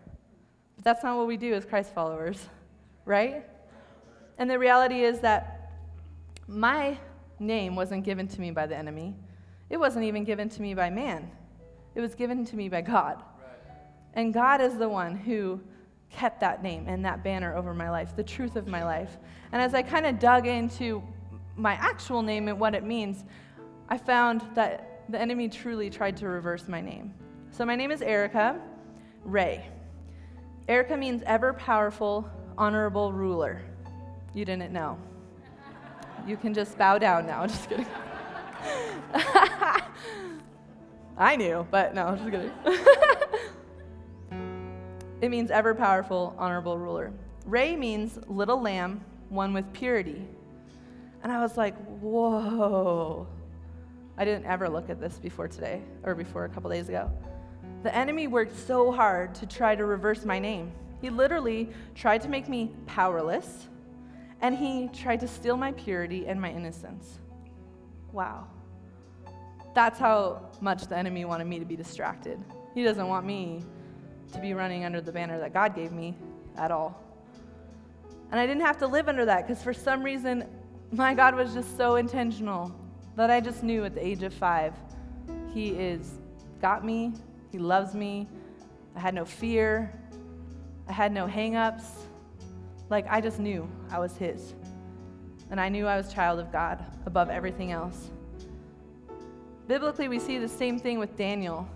But 0.77 0.85
that's 0.85 1.03
not 1.03 1.17
what 1.17 1.27
we 1.27 1.37
do 1.37 1.55
as 1.55 1.65
Christ 1.65 1.95
followers, 1.95 2.49
right? 3.05 3.45
And 4.39 4.49
the 4.49 4.59
reality 4.59 5.03
is 5.03 5.21
that 5.21 5.73
my 6.47 6.99
name 7.39 7.75
wasn't 7.77 8.05
given 8.05 8.29
to 8.29 8.41
me 8.41 8.51
by 8.51 8.67
the 8.67 8.77
enemy. 8.77 9.15
It 9.71 9.79
wasn't 9.79 10.05
even 10.05 10.25
given 10.25 10.49
to 10.51 10.63
me 10.63 10.75
by 10.75 10.91
man, 10.91 11.31
it 11.95 12.01
was 12.01 12.15
given 12.15 12.45
to 12.45 12.57
me 12.57 12.69
by 12.69 12.83
God. 12.83 13.23
And 14.15 14.35
God 14.35 14.61
is 14.61 14.77
the 14.77 14.89
one 14.89 15.17
who 15.17 15.61
kept 16.11 16.41
that 16.41 16.63
name 16.63 16.87
and 16.89 17.05
that 17.05 17.23
banner 17.23 17.57
over 17.57 17.73
my 17.73 17.91
life, 17.91 18.17
the 18.17 18.25
truth 18.25 18.57
of 18.57 18.67
my 18.67 18.85
life. 18.85 19.17
And 19.53 19.63
as 19.63 19.73
I 19.73 19.83
kind 19.83 20.05
of 20.05 20.19
dug 20.19 20.49
into 20.49 21.03
my 21.57 21.75
actual 21.75 22.23
name 22.23 22.49
and 22.49 22.59
what 22.59 22.75
it 22.75 22.85
means, 22.85 23.25
I 23.89 23.97
found 23.97 24.43
that 24.55 25.05
the 25.09 25.21
enemy 25.21 25.49
truly 25.49 25.91
tried 25.91 26.17
to 26.19 26.29
reverse 26.29 26.67
my 26.69 26.81
name. 26.81 27.15
So 27.53 27.65
my 27.65 27.77
name 27.77 27.91
is 27.91 28.03
Erica 28.03 28.61
Ray. 29.25 29.67
Erica 30.69 30.97
means 30.97 31.23
ever 31.27 31.53
powerful, 31.53 32.29
honorable 32.59 33.13
ruler. 33.13 33.61
You 34.35 34.45
didn't 34.45 34.73
know. 34.73 34.99
You 36.27 36.37
can 36.37 36.55
just 36.55 36.79
bow 36.79 36.99
down 36.99 37.27
now. 37.27 37.47
Just 37.49 37.69
kidding. 37.69 37.87
I 41.17 41.37
knew, 41.37 41.67
but 41.71 41.95
no, 41.95 42.17
just 42.17 42.31
kidding. 42.31 42.51
it 45.21 45.31
means 45.31 45.51
ever 45.51 45.75
powerful, 45.75 46.35
honorable 46.39 46.79
ruler. 46.79 47.13
Ray 47.45 47.77
means 47.77 48.19
little 48.27 48.61
lamb, 48.61 49.05
one 49.29 49.53
with 49.53 49.71
purity. 49.73 50.27
And 51.23 51.31
I 51.31 51.41
was 51.41 51.57
like, 51.57 51.77
whoa. 52.01 53.27
I 54.17 54.25
didn't 54.25 54.47
ever 54.47 54.69
look 54.69 54.91
at 54.91 55.01
this 55.01 55.19
before 55.19 55.49
today, 55.49 55.83
or 56.05 56.15
before 56.15 56.45
a 56.45 56.49
couple 56.49 56.71
days 56.71 56.89
ago. 56.89 57.11
The 57.83 57.95
enemy 57.95 58.27
worked 58.27 58.57
so 58.57 58.93
hard 58.93 59.35
to 59.37 59.47
try 59.47 59.75
to 59.75 59.85
reverse 59.85 60.25
my 60.25 60.39
name. 60.39 60.73
He 61.01 61.09
literally 61.09 61.71
tried 61.95 62.21
to 62.23 62.29
make 62.29 62.49
me 62.49 62.73
powerless, 62.87 63.69
and 64.43 64.55
he 64.55 64.89
tried 64.89 65.21
to 65.21 65.29
steal 65.29 65.57
my 65.57 65.73
purity 65.73 66.27
and 66.27 66.41
my 66.41 66.51
innocence. 66.51 67.19
Wow. 68.13 68.47
That's 69.75 69.99
how 69.99 70.51
much 70.61 70.87
the 70.87 70.97
enemy 70.97 71.25
wanted 71.25 71.47
me 71.47 71.59
to 71.59 71.65
be 71.65 71.77
distracted. 71.77 72.43
He 72.75 72.83
doesn't 72.83 73.07
want 73.07 73.25
me 73.27 73.63
to 74.33 74.41
be 74.41 74.55
running 74.55 74.85
under 74.85 75.01
the 75.01 75.13
banner 75.13 75.39
that 75.39 75.53
God 75.53 75.75
gave 75.75 75.93
me 75.93 76.17
at 76.57 76.71
all. 76.71 77.01
And 78.31 78.39
I 78.39 78.47
didn't 78.47 78.63
have 78.63 78.79
to 78.79 78.87
live 78.87 79.09
under 79.09 79.25
that 79.25 79.47
because 79.47 79.63
for 79.63 79.75
some 79.75 80.03
reason, 80.03 80.45
my 80.93 81.15
God 81.15 81.35
was 81.35 81.53
just 81.53 81.77
so 81.77 81.97
intentional 81.97 82.75
that 83.17 83.31
I 83.31 83.41
just 83.41 83.63
knew 83.63 83.85
at 83.85 83.95
the 83.95 84.05
age 84.05 84.23
of 84.23 84.33
five, 84.33 84.75
He 85.53 85.71
is 85.71 86.13
got 86.61 86.85
me, 86.85 87.13
He 87.51 87.59
loves 87.59 87.95
me. 87.95 88.29
I 88.97 89.01
had 89.01 89.15
no 89.15 89.25
fear, 89.25 89.93
I 90.89 90.93
had 90.93 91.13
no 91.13 91.27
hangups. 91.27 91.85
Like 92.89 93.07
I 93.09 93.21
just 93.21 93.39
knew 93.39 93.69
I 93.91 93.99
was 93.99 94.17
His. 94.17 94.55
And 95.51 95.61
I 95.61 95.69
knew 95.69 95.87
I 95.87 95.97
was 95.97 96.13
child 96.13 96.39
of 96.39 96.53
God 96.53 96.85
above 97.07 97.29
everything 97.29 97.73
else. 97.73 98.11
Biblically, 99.67 100.09
we 100.09 100.19
see 100.19 100.39
the 100.39 100.49
same 100.49 100.79
thing 100.79 100.99
with 100.99 101.17
Daniel. 101.17 101.69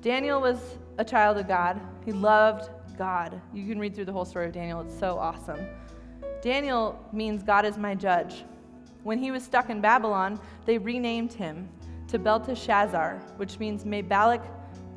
Daniel 0.00 0.40
was 0.40 0.58
a 0.98 1.04
child 1.04 1.36
of 1.36 1.48
God, 1.48 1.80
he 2.04 2.12
loved 2.12 2.70
God. 2.96 3.40
You 3.52 3.66
can 3.66 3.78
read 3.78 3.94
through 3.94 4.06
the 4.06 4.12
whole 4.12 4.24
story 4.24 4.46
of 4.46 4.52
Daniel, 4.52 4.80
it's 4.80 4.98
so 4.98 5.18
awesome. 5.18 5.66
Daniel 6.42 6.98
means 7.12 7.42
God 7.42 7.64
is 7.64 7.76
my 7.76 7.94
judge. 7.94 8.44
When 9.02 9.18
he 9.18 9.30
was 9.30 9.42
stuck 9.42 9.70
in 9.70 9.80
Babylon, 9.80 10.40
they 10.64 10.78
renamed 10.78 11.32
him 11.32 11.68
to 12.08 12.18
Belteshazzar, 12.18 13.20
which 13.36 13.58
means 13.58 13.84
may 13.84 14.02
Balak 14.02 14.42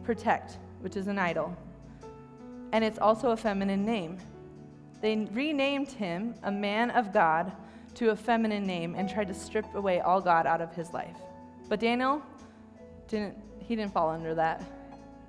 protect, 0.03 0.57
which 0.81 0.95
is 0.95 1.07
an 1.07 1.19
idol. 1.19 1.55
And 2.71 2.83
it's 2.83 2.99
also 2.99 3.31
a 3.31 3.37
feminine 3.37 3.85
name. 3.85 4.17
They 5.01 5.15
renamed 5.31 5.89
him 5.91 6.35
a 6.43 6.51
man 6.51 6.91
of 6.91 7.13
God 7.13 7.51
to 7.95 8.09
a 8.09 8.15
feminine 8.15 8.65
name 8.65 8.95
and 8.95 9.09
tried 9.09 9.27
to 9.27 9.33
strip 9.33 9.65
away 9.75 9.99
all 10.01 10.21
God 10.21 10.45
out 10.45 10.61
of 10.61 10.73
his 10.73 10.91
life. 10.91 11.15
But 11.67 11.79
Daniel 11.79 12.21
didn't 13.07 13.35
he 13.59 13.75
didn't 13.75 13.93
fall 13.93 14.09
under 14.09 14.33
that. 14.33 14.63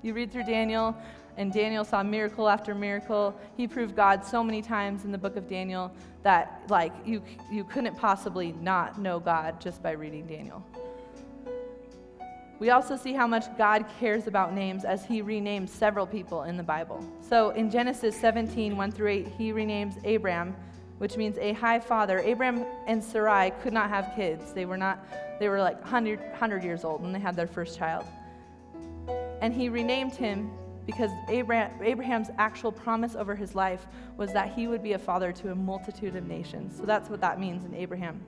You 0.02 0.14
read 0.14 0.33
through 0.33 0.44
Daniel 0.44 0.96
and 1.37 1.52
Daniel 1.52 1.85
saw 1.85 2.02
miracle 2.02 2.48
after 2.48 2.74
miracle. 2.74 3.38
He 3.56 3.68
proved 3.68 3.94
God 3.94 4.24
so 4.24 4.42
many 4.42 4.62
times 4.62 5.04
in 5.04 5.12
the 5.12 5.18
book 5.18 5.37
of 5.37 5.48
Daniel 5.48 5.92
that 6.22 6.62
like 6.68 6.92
you 7.04 7.22
you 7.50 7.64
couldn't 7.64 7.96
possibly 7.96 8.52
not 8.52 8.98
know 8.98 9.20
God 9.20 9.61
just 9.61 9.83
by 9.83 9.92
reading 9.92 10.26
Daniel. 10.26 10.64
We 12.60 12.68
also 12.68 12.94
see 12.94 13.14
how 13.14 13.26
much 13.26 13.46
God 13.56 13.86
cares 13.98 14.26
about 14.26 14.52
names 14.52 14.84
as 14.84 15.02
he 15.06 15.22
renames 15.22 15.70
several 15.70 16.06
people 16.06 16.42
in 16.42 16.58
the 16.58 16.62
Bible. 16.62 17.02
So 17.26 17.50
in 17.50 17.70
Genesis 17.70 18.14
17, 18.20 18.76
1 18.76 18.92
through 18.92 19.08
8, 19.08 19.28
he 19.38 19.50
renames 19.50 19.96
Abram, 20.04 20.54
which 20.98 21.16
means 21.16 21.38
a 21.38 21.54
high 21.54 21.80
father. 21.80 22.18
Abram 22.18 22.66
and 22.86 23.02
Sarai 23.02 23.52
could 23.62 23.72
not 23.72 23.88
have 23.88 24.12
kids. 24.14 24.52
They 24.52 24.66
were 24.66 24.76
not 24.76 25.02
they 25.40 25.48
were 25.48 25.60
like 25.60 25.80
100, 25.80 26.20
100 26.20 26.62
years 26.62 26.84
old 26.84 27.00
when 27.00 27.12
they 27.12 27.18
had 27.18 27.34
their 27.34 27.46
first 27.46 27.78
child. 27.78 28.04
And 29.40 29.54
he 29.54 29.70
renamed 29.70 30.14
him 30.14 30.50
because 30.84 31.10
Abraham, 31.30 31.70
Abraham's 31.82 32.28
actual 32.36 32.70
promise 32.70 33.14
over 33.16 33.34
his 33.34 33.54
life 33.54 33.86
was 34.18 34.34
that 34.34 34.52
he 34.52 34.68
would 34.68 34.82
be 34.82 34.92
a 34.92 34.98
father 34.98 35.32
to 35.32 35.52
a 35.52 35.54
multitude 35.54 36.14
of 36.14 36.26
nations. 36.26 36.76
So 36.76 36.84
that's 36.84 37.08
what 37.08 37.22
that 37.22 37.40
means 37.40 37.64
in 37.64 37.74
Abraham. 37.74 38.20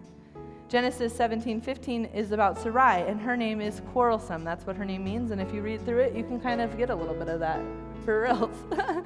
Genesis 0.72 1.12
17:15 1.12 2.06
is 2.14 2.32
about 2.32 2.56
Sarai, 2.56 3.02
and 3.06 3.20
her 3.20 3.36
name 3.36 3.60
is 3.60 3.82
quarrelsome. 3.92 4.42
That's 4.42 4.66
what 4.66 4.74
her 4.74 4.86
name 4.86 5.04
means, 5.04 5.30
and 5.30 5.38
if 5.38 5.52
you 5.52 5.60
read 5.60 5.84
through 5.84 5.98
it, 5.98 6.16
you 6.16 6.24
can 6.24 6.40
kind 6.40 6.62
of 6.62 6.78
get 6.78 6.88
a 6.88 6.94
little 6.94 7.12
bit 7.14 7.28
of 7.28 7.40
that 7.40 7.60
for 8.06 8.22
reals. 8.22 8.56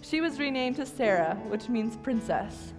she 0.00 0.22
was 0.22 0.38
renamed 0.38 0.76
to 0.76 0.86
Sarah, 0.86 1.34
which 1.48 1.68
means 1.68 1.98
princess. 1.98 2.72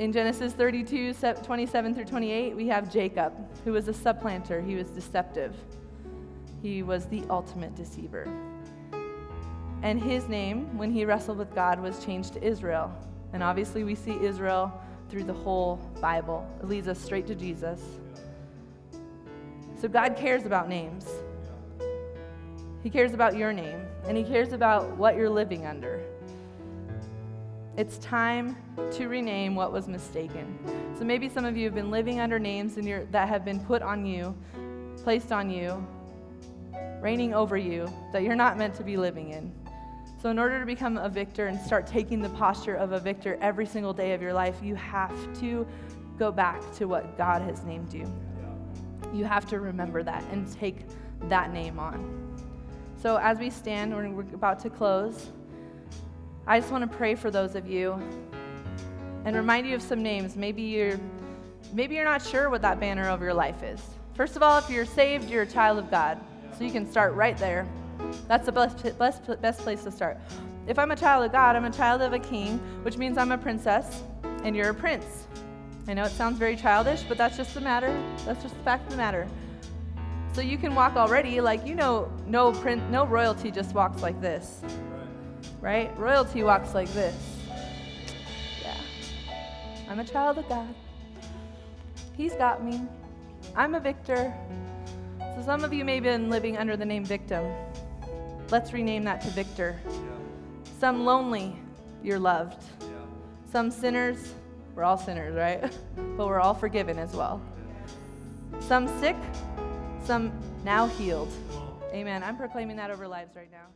In 0.00 0.12
Genesis 0.12 0.54
32, 0.54 1.14
27 1.14 1.94
through 1.94 2.04
28, 2.04 2.56
we 2.56 2.66
have 2.66 2.92
Jacob, 2.92 3.32
who 3.64 3.70
was 3.72 3.86
a 3.86 3.94
supplanter. 3.94 4.60
He 4.60 4.74
was 4.74 4.88
deceptive. 4.88 5.54
He 6.62 6.82
was 6.82 7.04
the 7.04 7.22
ultimate 7.30 7.76
deceiver. 7.76 8.26
And 9.82 10.02
his 10.02 10.26
name, 10.26 10.76
when 10.76 10.90
he 10.90 11.04
wrestled 11.04 11.38
with 11.38 11.54
God, 11.54 11.78
was 11.78 12.04
changed 12.04 12.32
to 12.32 12.42
Israel. 12.42 12.92
And 13.32 13.40
obviously, 13.40 13.84
we 13.84 13.94
see 13.94 14.18
Israel 14.20 14.72
through 15.12 15.24
the 15.24 15.32
whole 15.34 15.76
Bible. 16.00 16.48
It 16.62 16.68
leads 16.68 16.88
us 16.88 16.98
straight 16.98 17.26
to 17.26 17.34
Jesus. 17.34 17.82
So, 19.78 19.86
God 19.86 20.16
cares 20.16 20.46
about 20.46 20.70
names. 20.70 21.06
He 22.82 22.88
cares 22.88 23.12
about 23.12 23.36
your 23.36 23.52
name, 23.52 23.84
and 24.08 24.16
He 24.16 24.24
cares 24.24 24.54
about 24.54 24.96
what 24.96 25.14
you're 25.14 25.28
living 25.28 25.66
under. 25.66 26.00
It's 27.76 27.98
time 27.98 28.56
to 28.92 29.06
rename 29.06 29.54
what 29.54 29.70
was 29.70 29.86
mistaken. 29.86 30.58
So 30.98 31.04
maybe 31.04 31.28
some 31.28 31.44
of 31.44 31.58
you 31.58 31.64
have 31.66 31.74
been 31.74 31.90
living 31.90 32.18
under 32.18 32.38
names 32.38 32.74
that 32.74 33.28
have 33.28 33.44
been 33.44 33.60
put 33.60 33.82
on 33.82 34.06
you, 34.06 34.34
placed 35.02 35.30
on 35.30 35.50
you, 35.50 35.86
reigning 37.00 37.34
over 37.34 37.56
you, 37.56 37.86
that 38.12 38.22
you're 38.22 38.36
not 38.36 38.56
meant 38.56 38.74
to 38.76 38.82
be 38.82 38.96
living 38.96 39.30
in. 39.30 39.52
So, 40.22 40.30
in 40.30 40.38
order 40.38 40.60
to 40.60 40.66
become 40.66 40.98
a 40.98 41.08
victor 41.08 41.48
and 41.48 41.60
start 41.60 41.84
taking 41.84 42.22
the 42.22 42.28
posture 42.28 42.76
of 42.76 42.92
a 42.92 43.00
victor 43.00 43.36
every 43.40 43.66
single 43.66 43.92
day 43.92 44.12
of 44.12 44.22
your 44.22 44.32
life, 44.32 44.54
you 44.62 44.76
have 44.76 45.12
to 45.40 45.66
go 46.16 46.30
back 46.30 46.62
to 46.76 46.84
what 46.84 47.18
God 47.18 47.42
has 47.42 47.64
named 47.64 47.92
you. 47.92 48.06
You 49.12 49.24
have 49.24 49.46
to 49.46 49.58
remember 49.58 50.04
that 50.04 50.22
and 50.30 50.46
take 50.52 50.86
that 51.22 51.52
name 51.52 51.80
on. 51.80 52.38
So, 53.02 53.16
as 53.16 53.38
we 53.38 53.50
stand, 53.50 53.92
we're 53.92 54.20
about 54.32 54.60
to 54.60 54.70
close. 54.70 55.32
I 56.46 56.60
just 56.60 56.70
want 56.70 56.88
to 56.88 56.96
pray 56.96 57.16
for 57.16 57.32
those 57.32 57.56
of 57.56 57.68
you 57.68 58.00
and 59.24 59.34
remind 59.34 59.66
you 59.66 59.74
of 59.74 59.82
some 59.82 60.04
names. 60.04 60.36
Maybe 60.36 60.62
you're 60.62 61.00
maybe 61.72 61.96
you're 61.96 62.04
not 62.04 62.24
sure 62.24 62.48
what 62.48 62.62
that 62.62 62.78
banner 62.78 63.10
over 63.10 63.24
your 63.24 63.34
life 63.34 63.64
is. 63.64 63.80
First 64.14 64.36
of 64.36 64.44
all, 64.44 64.56
if 64.58 64.70
you're 64.70 64.86
saved, 64.86 65.28
you're 65.28 65.42
a 65.42 65.46
child 65.46 65.80
of 65.80 65.90
God. 65.90 66.20
So 66.56 66.62
you 66.62 66.70
can 66.70 66.88
start 66.88 67.14
right 67.14 67.36
there. 67.38 67.66
That's 68.28 68.46
the 68.46 68.52
best, 68.52 68.98
best, 68.98 69.40
best 69.40 69.60
place 69.60 69.84
to 69.84 69.90
start. 69.90 70.18
If 70.66 70.78
I'm 70.78 70.90
a 70.90 70.96
child 70.96 71.24
of 71.24 71.32
God, 71.32 71.56
I'm 71.56 71.64
a 71.64 71.70
child 71.70 72.02
of 72.02 72.12
a 72.12 72.18
king, 72.18 72.58
which 72.82 72.96
means 72.96 73.18
I'm 73.18 73.32
a 73.32 73.38
princess, 73.38 74.02
and 74.44 74.54
you're 74.54 74.70
a 74.70 74.74
prince. 74.74 75.26
I 75.88 75.94
know 75.94 76.04
it 76.04 76.12
sounds 76.12 76.38
very 76.38 76.56
childish, 76.56 77.02
but 77.02 77.18
that's 77.18 77.36
just 77.36 77.54
the 77.54 77.60
matter. 77.60 77.92
That's 78.24 78.42
just 78.42 78.56
the 78.56 78.62
fact 78.62 78.84
of 78.84 78.90
the 78.90 78.96
matter. 78.96 79.26
So 80.32 80.40
you 80.40 80.56
can 80.56 80.74
walk 80.74 80.96
already, 80.96 81.40
like 81.40 81.66
you 81.66 81.74
know, 81.74 82.10
no 82.26 82.52
print, 82.52 82.88
no 82.90 83.04
royalty 83.04 83.50
just 83.50 83.74
walks 83.74 84.00
like 84.00 84.20
this, 84.20 84.62
right? 85.60 85.96
Royalty 85.98 86.42
walks 86.42 86.74
like 86.74 86.88
this. 86.94 87.14
Yeah, 88.62 88.76
I'm 89.90 89.98
a 89.98 90.04
child 90.04 90.38
of 90.38 90.48
God. 90.48 90.74
He's 92.16 92.34
got 92.34 92.64
me. 92.64 92.80
I'm 93.56 93.74
a 93.74 93.80
victor. 93.80 94.32
So 95.18 95.42
some 95.44 95.64
of 95.64 95.72
you 95.72 95.84
may 95.84 95.96
have 95.96 96.04
been 96.04 96.30
living 96.30 96.56
under 96.56 96.76
the 96.76 96.84
name 96.84 97.04
victim. 97.04 97.44
Let's 98.52 98.74
rename 98.74 99.02
that 99.04 99.22
to 99.22 99.30
victor. 99.30 99.80
Yeah. 99.86 100.00
Some 100.78 101.06
lonely, 101.06 101.56
you're 102.02 102.18
loved. 102.18 102.62
Yeah. 102.82 102.88
Some 103.50 103.70
sinners, 103.70 104.34
we're 104.74 104.84
all 104.84 104.98
sinners, 104.98 105.34
right? 105.34 105.62
but 106.18 106.26
we're 106.26 106.38
all 106.38 106.52
forgiven 106.52 106.98
as 106.98 107.14
well. 107.14 107.40
Some 108.60 108.88
sick, 109.00 109.16
some 110.04 110.30
now 110.64 110.86
healed. 110.86 111.32
Amen. 111.94 112.22
I'm 112.22 112.36
proclaiming 112.36 112.76
that 112.76 112.90
over 112.90 113.08
lives 113.08 113.34
right 113.34 113.50
now. 113.50 113.68